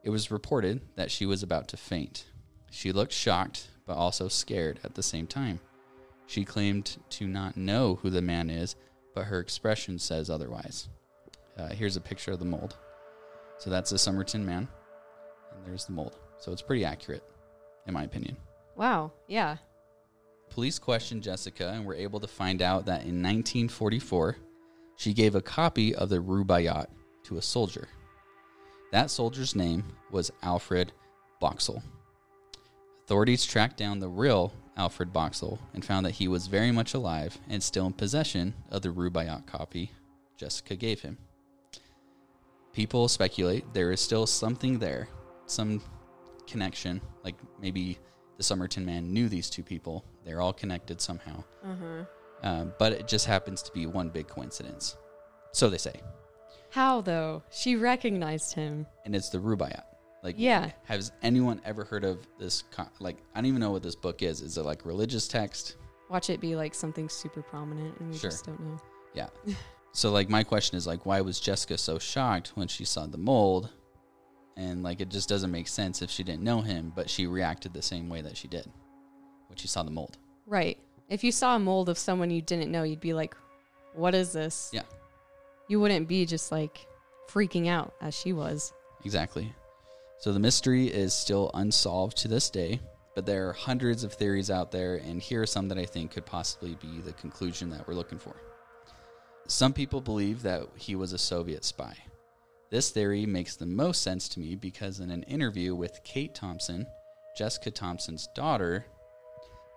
it 0.03 0.09
was 0.09 0.31
reported 0.31 0.81
that 0.97 1.11
she 1.11 1.25
was 1.25 1.43
about 1.43 1.69
to 1.69 1.77
faint. 1.77 2.25
She 2.71 2.91
looked 2.91 3.13
shocked, 3.13 3.69
but 3.89 3.97
also 3.97 4.27
scared 4.27 4.79
at 4.83 4.93
the 4.93 5.01
same 5.01 5.25
time. 5.25 5.59
She 6.27 6.45
claimed 6.45 6.97
to 7.09 7.25
not 7.25 7.57
know 7.57 7.95
who 7.95 8.11
the 8.11 8.21
man 8.21 8.51
is, 8.51 8.75
but 9.15 9.25
her 9.25 9.39
expression 9.39 9.97
says 9.97 10.29
otherwise. 10.29 10.89
Uh, 11.57 11.69
here's 11.69 11.97
a 11.97 12.01
picture 12.01 12.31
of 12.31 12.37
the 12.37 12.45
mold. 12.45 12.77
So 13.57 13.71
that's 13.71 13.89
the 13.89 13.97
Somerton 13.97 14.45
man, 14.45 14.67
and 15.51 15.65
there's 15.65 15.85
the 15.85 15.93
mold. 15.93 16.17
So 16.37 16.51
it's 16.51 16.61
pretty 16.61 16.85
accurate, 16.85 17.23
in 17.87 17.95
my 17.95 18.03
opinion. 18.03 18.37
Wow. 18.75 19.11
Yeah. 19.27 19.57
Police 20.51 20.77
questioned 20.77 21.23
Jessica 21.23 21.69
and 21.69 21.83
were 21.83 21.95
able 21.95 22.19
to 22.19 22.27
find 22.27 22.61
out 22.61 22.85
that 22.85 23.01
in 23.01 23.23
1944, 23.23 24.37
she 24.97 25.15
gave 25.15 25.33
a 25.33 25.41
copy 25.41 25.95
of 25.95 26.09
the 26.09 26.19
Rubaiyat 26.19 26.85
to 27.23 27.37
a 27.37 27.41
soldier. 27.41 27.87
That 28.91 29.09
soldier's 29.09 29.55
name 29.55 29.83
was 30.11 30.31
Alfred 30.43 30.91
Boxall. 31.39 31.81
Authorities 33.09 33.43
tracked 33.43 33.77
down 33.77 33.97
the 33.97 34.07
real 34.07 34.53
Alfred 34.77 35.11
Boxall 35.11 35.57
and 35.73 35.83
found 35.83 36.05
that 36.05 36.11
he 36.11 36.27
was 36.27 36.45
very 36.45 36.71
much 36.71 36.93
alive 36.93 37.35
and 37.49 37.63
still 37.63 37.87
in 37.87 37.93
possession 37.93 38.53
of 38.69 38.83
the 38.83 38.89
Rubaiyat 38.89 39.47
copy 39.47 39.91
Jessica 40.37 40.75
gave 40.75 41.01
him. 41.01 41.17
People 42.71 43.07
speculate 43.07 43.65
there 43.73 43.91
is 43.91 43.99
still 43.99 44.27
something 44.27 44.77
there, 44.77 45.09
some 45.47 45.81
connection, 46.45 47.01
like 47.23 47.33
maybe 47.59 47.97
the 48.37 48.43
Somerton 48.43 48.85
man 48.85 49.11
knew 49.11 49.27
these 49.27 49.49
two 49.49 49.63
people. 49.63 50.05
They're 50.23 50.39
all 50.39 50.53
connected 50.53 51.01
somehow. 51.01 51.43
Uh-huh. 51.65 52.05
Um, 52.43 52.73
but 52.77 52.93
it 52.93 53.07
just 53.07 53.25
happens 53.25 53.63
to 53.63 53.71
be 53.71 53.87
one 53.87 54.09
big 54.09 54.27
coincidence. 54.27 54.97
So 55.51 55.67
they 55.67 55.79
say. 55.79 55.99
How 56.69 57.01
though? 57.01 57.41
She 57.49 57.75
recognized 57.75 58.53
him. 58.53 58.85
And 59.03 59.15
it's 59.15 59.29
the 59.29 59.39
Rubaiyat. 59.39 59.88
Like, 60.23 60.35
Yeah. 60.37 60.71
has 60.85 61.11
anyone 61.21 61.61
ever 61.63 61.85
heard 61.85 62.03
of 62.03 62.19
this? 62.37 62.63
Like, 62.99 63.17
I 63.33 63.39
don't 63.39 63.45
even 63.45 63.61
know 63.61 63.71
what 63.71 63.83
this 63.83 63.95
book 63.95 64.21
is. 64.21 64.41
Is 64.41 64.57
it 64.57 64.63
like 64.65 64.85
religious 64.85 65.27
text? 65.27 65.77
Watch 66.09 66.29
it 66.29 66.41
be 66.41 66.55
like 66.55 66.73
something 66.75 67.07
super 67.07 67.41
prominent, 67.41 67.97
and 67.99 68.11
we 68.11 68.17
Sure. 68.17 68.29
just 68.29 68.45
don't 68.45 68.59
know. 68.59 68.77
Yeah. 69.13 69.29
so, 69.93 70.11
like, 70.11 70.29
my 70.29 70.43
question 70.43 70.77
is, 70.77 70.85
like, 70.87 71.05
why 71.05 71.21
was 71.21 71.39
Jessica 71.39 71.77
so 71.77 71.99
shocked 71.99 72.49
when 72.55 72.67
she 72.67 72.83
saw 72.85 73.05
the 73.05 73.17
mold? 73.17 73.69
And, 74.57 74.83
like, 74.83 74.99
it 74.99 75.09
just 75.09 75.29
doesn't 75.29 75.51
make 75.51 75.67
sense 75.69 76.01
if 76.01 76.09
she 76.09 76.23
didn't 76.23 76.43
know 76.43 76.59
him, 76.61 76.91
but 76.93 77.09
she 77.09 77.27
reacted 77.27 77.73
the 77.73 77.81
same 77.81 78.09
way 78.09 78.21
that 78.21 78.35
she 78.35 78.47
did 78.49 78.69
when 79.47 79.55
she 79.57 79.67
saw 79.69 79.83
the 79.83 79.91
mold. 79.91 80.17
Right. 80.45 80.77
If 81.07 81.23
you 81.23 81.31
saw 81.31 81.55
a 81.55 81.59
mold 81.59 81.87
of 81.89 81.97
someone 81.97 82.29
you 82.29 82.41
didn't 82.41 82.69
know, 82.71 82.83
you'd 82.83 82.99
be 82.99 83.13
like, 83.13 83.35
"What 83.93 84.13
is 84.13 84.33
this?" 84.33 84.69
Yeah. 84.73 84.83
You 85.69 85.79
wouldn't 85.79 86.07
be 86.07 86.25
just 86.25 86.51
like 86.51 86.87
freaking 87.27 87.67
out 87.67 87.93
as 88.01 88.13
she 88.15 88.33
was. 88.33 88.73
Exactly. 89.05 89.53
So 90.19 90.33
the 90.33 90.39
mystery 90.39 90.87
is 90.87 91.13
still 91.13 91.49
unsolved 91.53 92.17
to 92.17 92.27
this 92.27 92.49
day, 92.49 92.81
but 93.15 93.25
there 93.25 93.47
are 93.47 93.53
hundreds 93.53 94.03
of 94.03 94.13
theories 94.13 94.51
out 94.51 94.69
there, 94.69 94.97
and 94.97 95.21
here 95.21 95.41
are 95.41 95.47
some 95.47 95.69
that 95.69 95.77
I 95.77 95.85
think 95.85 96.11
could 96.11 96.25
possibly 96.25 96.75
be 96.75 96.99
the 96.99 97.13
conclusion 97.13 97.69
that 97.69 97.87
we're 97.87 97.93
looking 97.93 98.19
for. 98.19 98.35
Some 99.47 99.71
people 99.71 100.01
believe 100.01 100.41
that 100.41 100.63
he 100.75 100.95
was 100.95 101.13
a 101.13 101.17
Soviet 101.17 101.63
spy. 101.63 101.95
This 102.69 102.91
theory 102.91 103.25
makes 103.25 103.55
the 103.55 103.65
most 103.65 104.01
sense 104.01 104.27
to 104.29 104.41
me 104.41 104.55
because 104.55 104.99
in 104.99 105.09
an 105.09 105.23
interview 105.23 105.73
with 105.73 106.03
Kate 106.03 106.35
Thomson, 106.35 106.85
Jessica 107.37 107.71
Thomson's 107.71 108.27
daughter, 108.35 108.85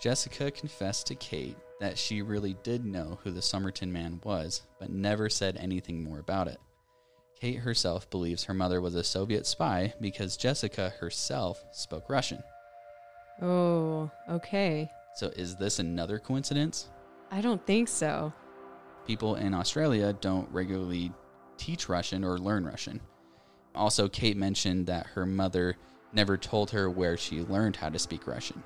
Jessica 0.00 0.50
confessed 0.50 1.06
to 1.06 1.14
Kate 1.14 1.56
that 1.78 1.96
she 1.96 2.20
really 2.20 2.56
did 2.64 2.84
know 2.84 3.20
who 3.22 3.30
the 3.30 3.40
Somerton 3.40 3.92
man 3.92 4.20
was, 4.24 4.62
but 4.80 4.90
never 4.90 5.28
said 5.28 5.56
anything 5.56 6.02
more 6.02 6.18
about 6.18 6.48
it. 6.48 6.58
Kate 7.42 7.58
herself 7.58 8.08
believes 8.08 8.44
her 8.44 8.54
mother 8.54 8.80
was 8.80 8.94
a 8.94 9.02
Soviet 9.02 9.48
spy 9.48 9.92
because 10.00 10.36
Jessica 10.36 10.90
herself 11.00 11.64
spoke 11.72 12.08
Russian. 12.08 12.40
Oh, 13.42 14.12
okay. 14.30 14.88
So, 15.16 15.26
is 15.34 15.56
this 15.56 15.80
another 15.80 16.20
coincidence? 16.20 16.88
I 17.32 17.40
don't 17.40 17.66
think 17.66 17.88
so. 17.88 18.32
People 19.08 19.34
in 19.34 19.54
Australia 19.54 20.12
don't 20.12 20.48
regularly 20.52 21.10
teach 21.56 21.88
Russian 21.88 22.22
or 22.22 22.38
learn 22.38 22.64
Russian. 22.64 23.00
Also, 23.74 24.08
Kate 24.08 24.36
mentioned 24.36 24.86
that 24.86 25.06
her 25.06 25.26
mother 25.26 25.74
never 26.12 26.36
told 26.36 26.70
her 26.70 26.88
where 26.88 27.16
she 27.16 27.40
learned 27.40 27.74
how 27.74 27.88
to 27.88 27.98
speak 27.98 28.28
Russian. 28.28 28.62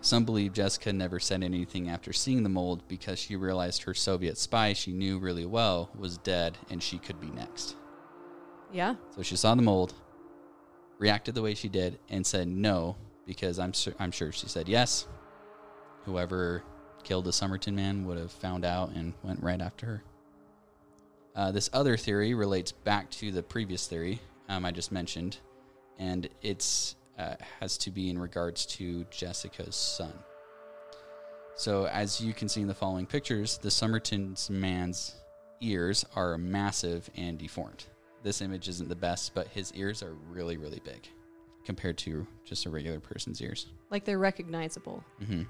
Some 0.00 0.24
believe 0.24 0.52
Jessica 0.52 0.92
never 0.92 1.18
said 1.18 1.42
anything 1.42 1.88
after 1.90 2.12
seeing 2.12 2.44
the 2.44 2.48
mold 2.48 2.86
because 2.86 3.18
she 3.18 3.34
realized 3.34 3.82
her 3.82 3.94
Soviet 3.94 4.38
spy 4.38 4.74
she 4.74 4.92
knew 4.92 5.18
really 5.18 5.44
well 5.44 5.90
was 5.98 6.18
dead 6.18 6.56
and 6.70 6.80
she 6.80 6.96
could 6.96 7.20
be 7.20 7.30
next. 7.30 7.74
Yeah. 8.72 8.94
So 9.14 9.22
she 9.22 9.36
saw 9.36 9.54
the 9.54 9.62
mold, 9.62 9.94
reacted 10.98 11.34
the 11.34 11.42
way 11.42 11.54
she 11.54 11.68
did, 11.68 11.98
and 12.08 12.26
said 12.26 12.48
no 12.48 12.96
because 13.26 13.58
I'm 13.58 13.74
sur- 13.74 13.94
I'm 13.98 14.10
sure 14.10 14.32
she 14.32 14.48
said 14.48 14.68
yes. 14.68 15.06
Whoever 16.04 16.62
killed 17.04 17.24
the 17.24 17.32
Somerton 17.32 17.74
man 17.74 18.04
would 18.06 18.18
have 18.18 18.32
found 18.32 18.64
out 18.64 18.90
and 18.90 19.14
went 19.22 19.42
right 19.42 19.60
after 19.60 19.86
her. 19.86 20.02
Uh, 21.34 21.52
this 21.52 21.70
other 21.72 21.96
theory 21.96 22.34
relates 22.34 22.72
back 22.72 23.10
to 23.10 23.30
the 23.30 23.42
previous 23.42 23.86
theory 23.86 24.20
um, 24.50 24.66
I 24.66 24.72
just 24.72 24.90
mentioned, 24.90 25.38
and 25.98 26.28
it's 26.42 26.96
uh, 27.18 27.36
has 27.60 27.78
to 27.78 27.90
be 27.90 28.10
in 28.10 28.18
regards 28.18 28.66
to 28.66 29.04
Jessica's 29.04 29.76
son. 29.76 30.12
So, 31.54 31.86
as 31.86 32.20
you 32.20 32.34
can 32.34 32.48
see 32.48 32.60
in 32.60 32.66
the 32.66 32.74
following 32.74 33.06
pictures, 33.06 33.58
the 33.58 33.70
Somerton's 33.70 34.50
man's 34.50 35.14
ears 35.60 36.04
are 36.16 36.36
massive 36.36 37.08
and 37.16 37.38
deformed. 37.38 37.84
This 38.22 38.40
image 38.42 38.68
isn't 38.68 38.88
the 38.88 38.96
best, 38.96 39.34
but 39.34 39.48
his 39.48 39.72
ears 39.74 40.02
are 40.02 40.14
really, 40.30 40.56
really 40.56 40.80
big 40.84 41.08
compared 41.64 41.96
to 41.98 42.26
just 42.44 42.66
a 42.66 42.70
regular 42.70 43.00
person's 43.00 43.40
ears. 43.40 43.66
Like 43.90 44.04
they're 44.04 44.18
recognizable. 44.18 45.02
Mm-hmm. 45.22 45.42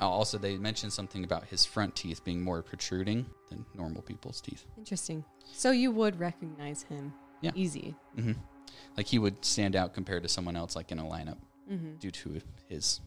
also, 0.00 0.38
they 0.38 0.56
mentioned 0.56 0.92
something 0.92 1.24
about 1.24 1.44
his 1.44 1.64
front 1.64 1.94
teeth 1.96 2.22
being 2.24 2.42
more 2.42 2.62
protruding 2.62 3.26
than 3.50 3.64
normal 3.74 4.02
people's 4.02 4.40
teeth. 4.40 4.64
Interesting. 4.78 5.24
So 5.52 5.70
you 5.70 5.90
would 5.92 6.18
recognize 6.20 6.82
him. 6.84 7.12
Yeah. 7.40 7.50
Easy. 7.54 7.94
hmm 8.16 8.32
Like 8.96 9.06
he 9.06 9.18
would 9.18 9.44
stand 9.44 9.74
out 9.76 9.92
compared 9.94 10.22
to 10.22 10.28
someone 10.28 10.56
else, 10.56 10.76
like 10.76 10.92
in 10.92 10.98
a 10.98 11.04
lineup, 11.04 11.38
Mm-hmm. 11.70 11.94
due 11.98 12.10
to 12.10 12.40
his. 12.68 13.00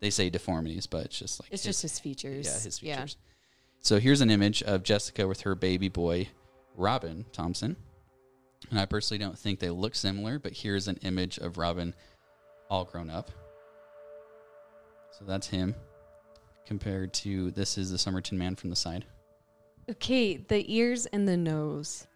They 0.00 0.10
say 0.10 0.28
deformities, 0.28 0.86
but 0.86 1.06
it's 1.06 1.18
just 1.18 1.40
like 1.40 1.48
It's 1.50 1.62
his- 1.64 1.76
just 1.76 1.82
his 1.82 1.98
features. 1.98 2.46
Yeah, 2.46 2.58
his 2.60 2.78
features. 2.78 3.16
So 3.78 3.98
here's 3.98 4.20
an 4.20 4.30
image 4.30 4.62
of 4.62 4.82
Jessica 4.82 5.26
with 5.26 5.40
her 5.42 5.54
baby 5.54 5.88
boy, 5.88 6.28
Robin 6.76 7.24
Thomson. 7.32 7.76
And 8.70 8.80
I 8.80 8.86
personally 8.86 9.22
don't 9.22 9.38
think 9.38 9.60
they 9.60 9.70
look 9.70 9.94
similar, 9.94 10.38
but 10.38 10.52
here's 10.52 10.88
an 10.88 10.98
image 11.02 11.38
of 11.38 11.56
Robin 11.58 11.94
all 12.68 12.84
grown 12.84 13.10
up. 13.10 13.30
So 15.12 15.24
that's 15.24 15.46
him 15.46 15.74
compared 16.66 17.12
to 17.14 17.50
this 17.52 17.78
is 17.78 17.90
the 17.90 17.98
Somerton 17.98 18.36
man 18.36 18.56
from 18.56 18.70
the 18.70 18.76
side. 18.76 19.04
Okay, 19.88 20.36
the 20.36 20.64
ears 20.74 21.06
and 21.06 21.28
the 21.28 21.36
nose, 21.36 22.06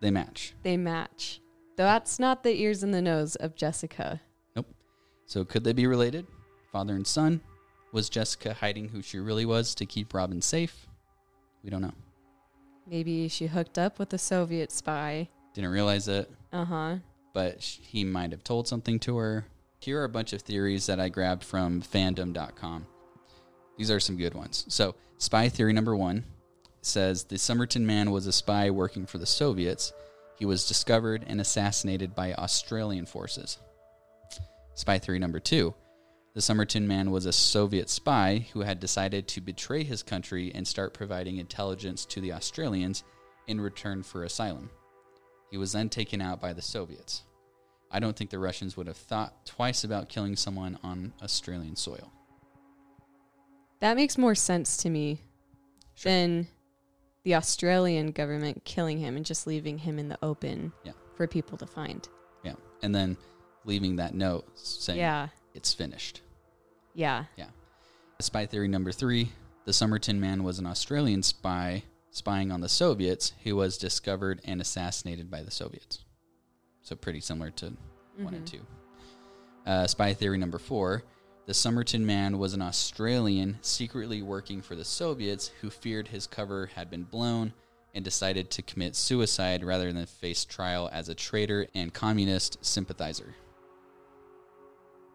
They 0.00 0.10
match. 0.10 0.52
they 0.62 0.76
match. 0.76 1.40
That's 1.76 2.18
not 2.18 2.42
the 2.42 2.60
ears 2.60 2.82
and 2.82 2.92
the 2.92 3.00
nose 3.00 3.34
of 3.36 3.54
Jessica. 3.54 4.20
Nope. 4.54 4.66
So 5.24 5.44
could 5.44 5.64
they 5.64 5.72
be 5.72 5.86
related? 5.86 6.26
Father 6.70 6.94
and 6.94 7.06
son? 7.06 7.40
Was 7.92 8.10
Jessica 8.10 8.52
hiding 8.52 8.90
who 8.90 9.00
she 9.00 9.18
really 9.18 9.46
was 9.46 9.74
to 9.76 9.86
keep 9.86 10.12
Robin 10.12 10.42
safe? 10.42 10.86
We 11.64 11.70
don't 11.70 11.80
know. 11.80 11.94
Maybe 12.86 13.26
she 13.28 13.46
hooked 13.46 13.78
up 13.78 13.98
with 13.98 14.12
a 14.12 14.18
Soviet 14.18 14.70
spy. 14.70 15.28
Didn't 15.58 15.72
realize 15.72 16.06
it. 16.06 16.30
Uh 16.52 16.64
huh. 16.64 16.96
but 17.34 17.60
sh- 17.60 17.80
he 17.82 18.04
might 18.04 18.30
have 18.30 18.44
told 18.44 18.68
something 18.68 19.00
to 19.00 19.16
her. 19.16 19.44
Here 19.80 20.00
are 20.00 20.04
a 20.04 20.08
bunch 20.08 20.32
of 20.32 20.42
theories 20.42 20.86
that 20.86 21.00
I 21.00 21.08
grabbed 21.08 21.42
from 21.42 21.82
fandom.com. 21.82 22.86
These 23.76 23.90
are 23.90 23.98
some 23.98 24.16
good 24.16 24.34
ones. 24.34 24.64
So, 24.68 24.94
spy 25.18 25.48
theory 25.48 25.72
number 25.72 25.96
one 25.96 26.22
says 26.80 27.24
the 27.24 27.38
Somerton 27.38 27.84
man 27.84 28.12
was 28.12 28.28
a 28.28 28.32
spy 28.32 28.70
working 28.70 29.04
for 29.04 29.18
the 29.18 29.26
Soviets. 29.26 29.92
He 30.36 30.44
was 30.44 30.68
discovered 30.68 31.24
and 31.26 31.40
assassinated 31.40 32.14
by 32.14 32.34
Australian 32.34 33.06
forces. 33.06 33.58
Spy 34.74 35.00
theory 35.00 35.18
number 35.18 35.40
two 35.40 35.74
the 36.34 36.40
Somerton 36.40 36.86
man 36.86 37.10
was 37.10 37.26
a 37.26 37.32
Soviet 37.32 37.90
spy 37.90 38.46
who 38.52 38.60
had 38.60 38.78
decided 38.78 39.26
to 39.26 39.40
betray 39.40 39.82
his 39.82 40.04
country 40.04 40.52
and 40.54 40.68
start 40.68 40.94
providing 40.94 41.38
intelligence 41.38 42.04
to 42.06 42.20
the 42.20 42.32
Australians 42.32 43.02
in 43.48 43.60
return 43.60 44.04
for 44.04 44.22
asylum. 44.22 44.70
He 45.50 45.56
was 45.56 45.72
then 45.72 45.88
taken 45.88 46.20
out 46.20 46.40
by 46.40 46.52
the 46.52 46.62
Soviets. 46.62 47.22
I 47.90 48.00
don't 48.00 48.16
think 48.16 48.30
the 48.30 48.38
Russians 48.38 48.76
would 48.76 48.86
have 48.86 48.96
thought 48.98 49.46
twice 49.46 49.82
about 49.84 50.08
killing 50.08 50.36
someone 50.36 50.78
on 50.82 51.12
Australian 51.22 51.74
soil. 51.76 52.12
That 53.80 53.96
makes 53.96 54.18
more 54.18 54.34
sense 54.34 54.76
to 54.78 54.90
me 54.90 55.22
Sure. 55.94 56.10
than 56.12 56.48
the 57.22 57.34
Australian 57.34 58.10
government 58.12 58.64
killing 58.64 58.98
him 58.98 59.16
and 59.16 59.24
just 59.24 59.46
leaving 59.46 59.78
him 59.78 59.98
in 59.98 60.08
the 60.08 60.18
open 60.22 60.72
Yeah. 60.84 60.92
for 61.14 61.26
people 61.26 61.56
to 61.58 61.66
find. 61.66 62.06
Yeah. 62.42 62.54
And 62.82 62.94
then 62.94 63.16
leaving 63.64 63.96
that 63.96 64.14
note 64.14 64.46
saying 64.58 64.98
Yeah. 64.98 65.28
it's 65.54 65.72
finished. 65.72 66.22
Yeah. 66.94 67.24
Yeah. 67.36 67.50
Spy 68.20 68.46
theory 68.46 68.68
number 68.68 68.92
three 68.92 69.32
the 69.64 69.72
Somerton 69.72 70.18
man 70.18 70.44
was 70.44 70.58
an 70.58 70.66
Australian 70.66 71.22
spy 71.22 71.82
spying 72.18 72.52
on 72.52 72.60
the 72.60 72.68
Soviets, 72.68 73.32
who 73.44 73.56
was 73.56 73.78
discovered 73.78 74.40
and 74.44 74.60
assassinated 74.60 75.30
by 75.30 75.42
the 75.42 75.50
Soviets. 75.50 76.04
So 76.82 76.94
pretty 76.96 77.20
similar 77.20 77.50
to 77.52 77.76
one 78.18 78.34
and 78.34 78.44
Mhm. 78.44 78.50
two. 78.50 78.66
Uh, 79.64 79.86
spy 79.86 80.12
theory 80.14 80.38
number 80.38 80.58
four: 80.58 81.04
the 81.46 81.54
Somerton 81.54 82.04
man 82.04 82.38
was 82.38 82.54
an 82.54 82.62
Australian 82.62 83.58
secretly 83.62 84.20
working 84.22 84.60
for 84.60 84.74
the 84.74 84.84
Soviets 84.84 85.48
who 85.60 85.70
feared 85.70 86.08
his 86.08 86.26
cover 86.26 86.66
had 86.66 86.90
been 86.90 87.04
blown 87.04 87.52
and 87.94 88.04
decided 88.04 88.50
to 88.50 88.62
commit 88.62 88.94
suicide 88.94 89.64
rather 89.64 89.92
than 89.92 90.04
face 90.06 90.44
trial 90.44 90.90
as 90.92 91.08
a 91.08 91.14
traitor 91.14 91.66
and 91.74 91.94
communist 91.94 92.62
sympathizer. 92.64 93.34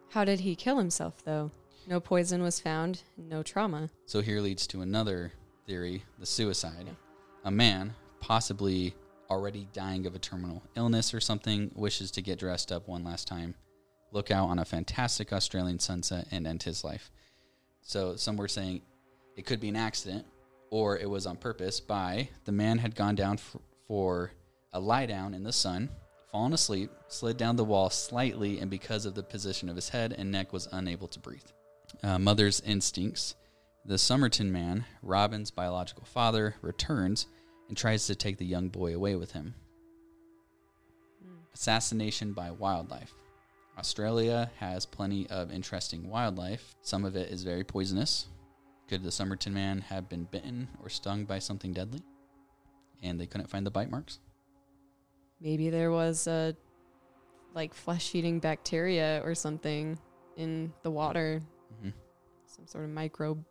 How 0.09 0.25
did 0.25 0.41
he 0.41 0.55
kill 0.55 0.77
himself, 0.77 1.23
though? 1.23 1.51
No 1.87 1.99
poison 1.99 2.41
was 2.41 2.59
found, 2.59 3.03
no 3.17 3.43
trauma. 3.43 3.89
So 4.05 4.21
here 4.21 4.39
leads 4.41 4.67
to 4.67 4.81
another 4.81 5.33
theory 5.65 6.03
the 6.19 6.25
suicide. 6.25 6.89
A 7.45 7.51
man, 7.51 7.93
possibly 8.19 8.93
already 9.29 9.67
dying 9.73 10.05
of 10.05 10.15
a 10.15 10.19
terminal 10.19 10.63
illness 10.75 11.13
or 11.13 11.19
something, 11.19 11.71
wishes 11.75 12.11
to 12.11 12.21
get 12.21 12.39
dressed 12.39 12.71
up 12.71 12.87
one 12.87 13.03
last 13.03 13.27
time, 13.27 13.55
look 14.11 14.31
out 14.31 14.49
on 14.49 14.59
a 14.59 14.65
fantastic 14.65 15.33
Australian 15.33 15.79
sunset, 15.79 16.27
and 16.31 16.45
end 16.45 16.63
his 16.63 16.83
life. 16.83 17.11
So 17.81 18.15
some 18.15 18.37
were 18.37 18.47
saying 18.47 18.81
it 19.35 19.45
could 19.45 19.59
be 19.59 19.69
an 19.69 19.75
accident 19.75 20.25
or 20.69 20.97
it 20.97 21.09
was 21.09 21.25
on 21.25 21.37
purpose 21.37 21.79
by 21.79 22.29
the 22.45 22.51
man 22.51 22.79
had 22.79 22.95
gone 22.95 23.15
down 23.15 23.35
f- 23.35 23.57
for 23.87 24.31
a 24.71 24.79
lie 24.79 25.05
down 25.05 25.33
in 25.33 25.43
the 25.43 25.53
sun, 25.53 25.89
fallen 26.31 26.53
asleep, 26.53 26.89
slid 27.07 27.37
down 27.37 27.55
the 27.55 27.63
wall 27.63 27.91
slightly, 27.91 28.59
and 28.59 28.71
because 28.71 29.05
of 29.05 29.13
the 29.13 29.21
position 29.21 29.69
of 29.69 29.75
his 29.75 29.89
head 29.89 30.15
and 30.17 30.31
neck 30.31 30.51
was 30.51 30.67
unable 30.71 31.07
to 31.07 31.19
breathe. 31.19 31.43
Uh, 32.01 32.17
mother's 32.17 32.59
instincts. 32.61 33.35
The 33.85 33.97
Somerton 33.97 34.49
man, 34.49 34.85
Robin's 35.01 35.51
biological 35.51 36.05
father, 36.05 36.55
returns 36.61 37.27
and 37.67 37.75
tries 37.75 38.07
to 38.07 38.15
take 38.15 38.37
the 38.37 38.45
young 38.45 38.69
boy 38.69 38.95
away 38.95 39.15
with 39.15 39.33
him. 39.33 39.55
Assassination 41.53 42.31
by 42.31 42.49
wildlife. 42.51 43.13
Australia 43.77 44.49
has 44.57 44.85
plenty 44.85 45.29
of 45.29 45.51
interesting 45.51 46.09
wildlife. 46.09 46.75
Some 46.81 47.03
of 47.03 47.17
it 47.17 47.29
is 47.29 47.43
very 47.43 47.63
poisonous. 47.65 48.27
Could 48.87 49.03
the 49.03 49.11
Somerton 49.11 49.53
man 49.53 49.81
have 49.81 50.07
been 50.07 50.25
bitten 50.25 50.69
or 50.81 50.89
stung 50.89 51.25
by 51.25 51.39
something 51.39 51.73
deadly? 51.73 52.01
And 53.01 53.19
they 53.19 53.25
couldn't 53.25 53.49
find 53.49 53.65
the 53.65 53.71
bite 53.71 53.91
marks? 53.91 54.19
Maybe 55.41 55.69
there 55.69 55.91
was 55.91 56.25
a 56.27 56.55
like 57.53 57.73
flesh 57.73 58.15
eating 58.15 58.39
bacteria 58.39 59.21
or 59.25 59.35
something 59.35 59.99
in 60.37 60.71
the 60.83 60.91
water, 60.91 61.41
hmm 61.81 61.89
some 62.45 62.67
sort 62.67 62.85
of 62.85 62.91
microbe. 62.91 63.43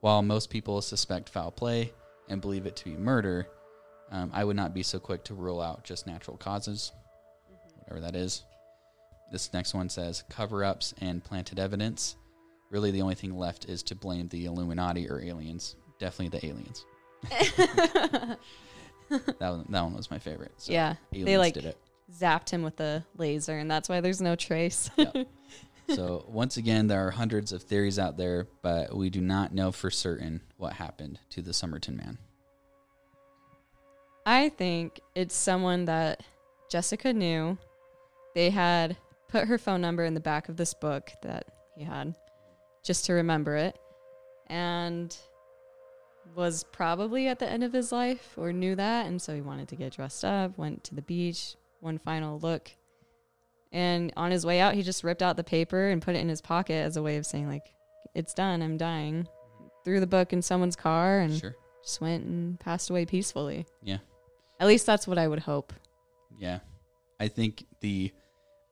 While 0.00 0.22
most 0.22 0.50
people 0.50 0.80
suspect 0.82 1.28
foul 1.28 1.50
play 1.50 1.92
and 2.28 2.40
believe 2.40 2.66
it 2.66 2.76
to 2.76 2.84
be 2.84 2.96
murder, 2.96 3.48
um, 4.10 4.30
I 4.32 4.44
would 4.44 4.56
not 4.56 4.74
be 4.74 4.82
so 4.82 4.98
quick 4.98 5.24
to 5.24 5.34
rule 5.34 5.60
out 5.60 5.84
just 5.84 6.06
natural 6.06 6.36
causes, 6.36 6.92
whatever 7.78 8.00
that 8.00 8.16
is. 8.16 8.44
This 9.30 9.52
next 9.52 9.74
one 9.74 9.88
says 9.88 10.24
cover 10.28 10.64
ups 10.64 10.94
and 11.00 11.22
planted 11.22 11.58
evidence. 11.58 12.16
Really, 12.70 12.90
the 12.90 13.02
only 13.02 13.14
thing 13.14 13.36
left 13.36 13.66
is 13.66 13.82
to 13.84 13.94
blame 13.94 14.28
the 14.28 14.46
Illuminati 14.46 15.08
or 15.08 15.20
aliens. 15.20 15.76
Definitely 15.98 16.38
the 16.38 16.46
aliens. 16.46 16.84
That 19.10 19.50
one, 19.50 19.66
that 19.70 19.82
one 19.82 19.94
was 19.94 20.08
my 20.08 20.20
favorite. 20.20 20.52
So 20.58 20.72
yeah, 20.72 20.94
aliens 21.12 21.26
they 21.26 21.36
like 21.36 21.54
did 21.54 21.64
it. 21.64 21.76
zapped 22.16 22.50
him 22.50 22.62
with 22.62 22.78
a 22.78 23.04
laser, 23.16 23.58
and 23.58 23.68
that's 23.68 23.88
why 23.88 24.00
there's 24.00 24.20
no 24.20 24.36
trace. 24.36 24.88
Yeah. 24.96 25.10
So 25.94 26.24
once 26.28 26.56
again, 26.56 26.86
there 26.86 27.06
are 27.06 27.10
hundreds 27.10 27.52
of 27.52 27.62
theories 27.62 27.98
out 27.98 28.16
there, 28.16 28.46
but 28.62 28.94
we 28.94 29.10
do 29.10 29.20
not 29.20 29.54
know 29.54 29.72
for 29.72 29.90
certain 29.90 30.40
what 30.56 30.74
happened 30.74 31.18
to 31.30 31.42
the 31.42 31.52
Somerton 31.52 31.96
man. 31.96 32.18
I 34.26 34.50
think 34.50 35.00
it's 35.14 35.34
someone 35.34 35.86
that 35.86 36.22
Jessica 36.70 37.12
knew. 37.12 37.58
They 38.34 38.50
had 38.50 38.96
put 39.28 39.48
her 39.48 39.58
phone 39.58 39.80
number 39.80 40.04
in 40.04 40.14
the 40.14 40.20
back 40.20 40.48
of 40.48 40.56
this 40.56 40.74
book 40.74 41.10
that 41.22 41.46
he 41.76 41.84
had 41.84 42.14
just 42.82 43.06
to 43.06 43.12
remember 43.14 43.56
it 43.56 43.78
and 44.46 45.16
was 46.34 46.64
probably 46.64 47.28
at 47.28 47.38
the 47.38 47.48
end 47.48 47.64
of 47.64 47.72
his 47.72 47.92
life 47.92 48.34
or 48.36 48.52
knew 48.52 48.74
that 48.76 49.06
and 49.06 49.20
so 49.20 49.34
he 49.34 49.40
wanted 49.40 49.68
to 49.68 49.76
get 49.76 49.92
dressed 49.92 50.24
up, 50.24 50.56
went 50.56 50.84
to 50.84 50.94
the 50.94 51.02
beach, 51.02 51.56
one 51.80 51.98
final 51.98 52.38
look. 52.38 52.70
And 53.72 54.12
on 54.16 54.30
his 54.30 54.44
way 54.44 54.60
out, 54.60 54.74
he 54.74 54.82
just 54.82 55.04
ripped 55.04 55.22
out 55.22 55.36
the 55.36 55.44
paper 55.44 55.88
and 55.88 56.02
put 56.02 56.16
it 56.16 56.20
in 56.20 56.28
his 56.28 56.40
pocket 56.40 56.74
as 56.84 56.96
a 56.96 57.02
way 57.02 57.16
of 57.16 57.26
saying 57.26 57.48
like 57.48 57.72
it's 58.14 58.34
done, 58.34 58.62
I'm 58.62 58.76
dying. 58.76 59.28
Threw 59.84 60.00
the 60.00 60.06
book 60.06 60.32
in 60.32 60.42
someone's 60.42 60.76
car 60.76 61.20
and 61.20 61.38
Sure. 61.38 61.54
just 61.84 62.00
went 62.00 62.24
and 62.24 62.58
passed 62.58 62.90
away 62.90 63.06
peacefully. 63.06 63.66
Yeah. 63.82 63.98
At 64.58 64.66
least 64.66 64.86
that's 64.86 65.06
what 65.06 65.18
I 65.18 65.28
would 65.28 65.38
hope. 65.40 65.72
Yeah. 66.38 66.58
I 67.20 67.28
think 67.28 67.64
the 67.80 68.12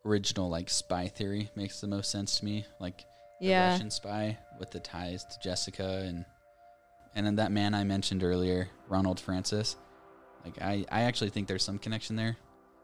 original 0.04 0.48
like 0.48 0.68
spy 0.70 1.06
theory 1.08 1.50
makes 1.54 1.80
the 1.80 1.86
most 1.86 2.10
sense 2.10 2.38
to 2.40 2.44
me. 2.44 2.66
Like 2.80 2.98
the 3.40 3.46
Yeah. 3.48 3.70
Russian 3.72 3.90
spy 3.92 4.38
with 4.58 4.70
the 4.72 4.80
ties 4.80 5.24
to 5.24 5.38
Jessica 5.42 6.02
and 6.06 6.24
and 7.14 7.24
then 7.26 7.36
that 7.36 7.50
man 7.52 7.74
I 7.74 7.84
mentioned 7.84 8.22
earlier, 8.22 8.68
Ronald 8.88 9.18
Francis. 9.20 9.76
Like 10.44 10.60
I, 10.60 10.84
I 10.90 11.02
actually 11.02 11.30
think 11.30 11.46
there's 11.48 11.64
some 11.64 11.78
connection 11.78 12.16
there. 12.16 12.36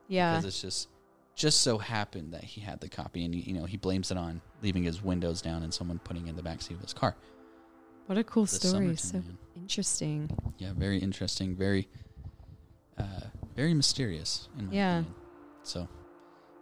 Yeah. 0.08 0.32
Because 0.32 0.44
it's 0.46 0.60
just 0.62 0.88
just 1.34 1.62
so 1.62 1.78
happened 1.78 2.32
that 2.32 2.44
he 2.44 2.60
had 2.60 2.80
the 2.80 2.88
copy 2.88 3.24
and 3.24 3.34
you 3.34 3.54
know, 3.54 3.64
he 3.64 3.76
blames 3.76 4.10
it 4.10 4.16
on 4.16 4.40
leaving 4.62 4.84
his 4.84 5.02
windows 5.02 5.42
down 5.42 5.62
and 5.62 5.72
someone 5.74 5.98
putting 5.98 6.28
in 6.28 6.36
the 6.36 6.42
backseat 6.42 6.72
of 6.72 6.80
his 6.80 6.92
car. 6.92 7.16
What 8.06 8.18
a 8.18 8.24
cool 8.24 8.46
story. 8.46 8.96
So 8.96 9.18
man. 9.18 9.38
interesting. 9.56 10.30
Yeah, 10.58 10.72
very 10.76 10.98
interesting, 10.98 11.56
very 11.56 11.88
uh 12.98 13.20
very 13.56 13.74
mysterious 13.74 14.48
in 14.58 14.66
my 14.66 14.72
Yeah. 14.74 14.98
opinion. 14.98 15.14
So 15.62 15.88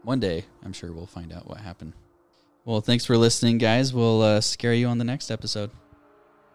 one 0.04 0.20
day 0.20 0.44
I'm 0.64 0.72
sure 0.72 0.92
we'll 0.92 1.06
find 1.06 1.32
out 1.32 1.46
what 1.48 1.58
happened. 1.58 1.92
Well, 2.64 2.80
thanks 2.80 3.04
for 3.04 3.16
listening, 3.16 3.58
guys. 3.58 3.92
We'll 3.92 4.22
uh, 4.22 4.40
scare 4.40 4.72
you 4.72 4.86
on 4.86 4.98
the 4.98 5.04
next 5.04 5.32
episode. 5.32 5.72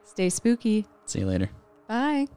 Stay 0.05 0.29
spooky. 0.29 0.87
See 1.05 1.19
you 1.19 1.25
later. 1.25 1.49
Bye. 1.87 2.27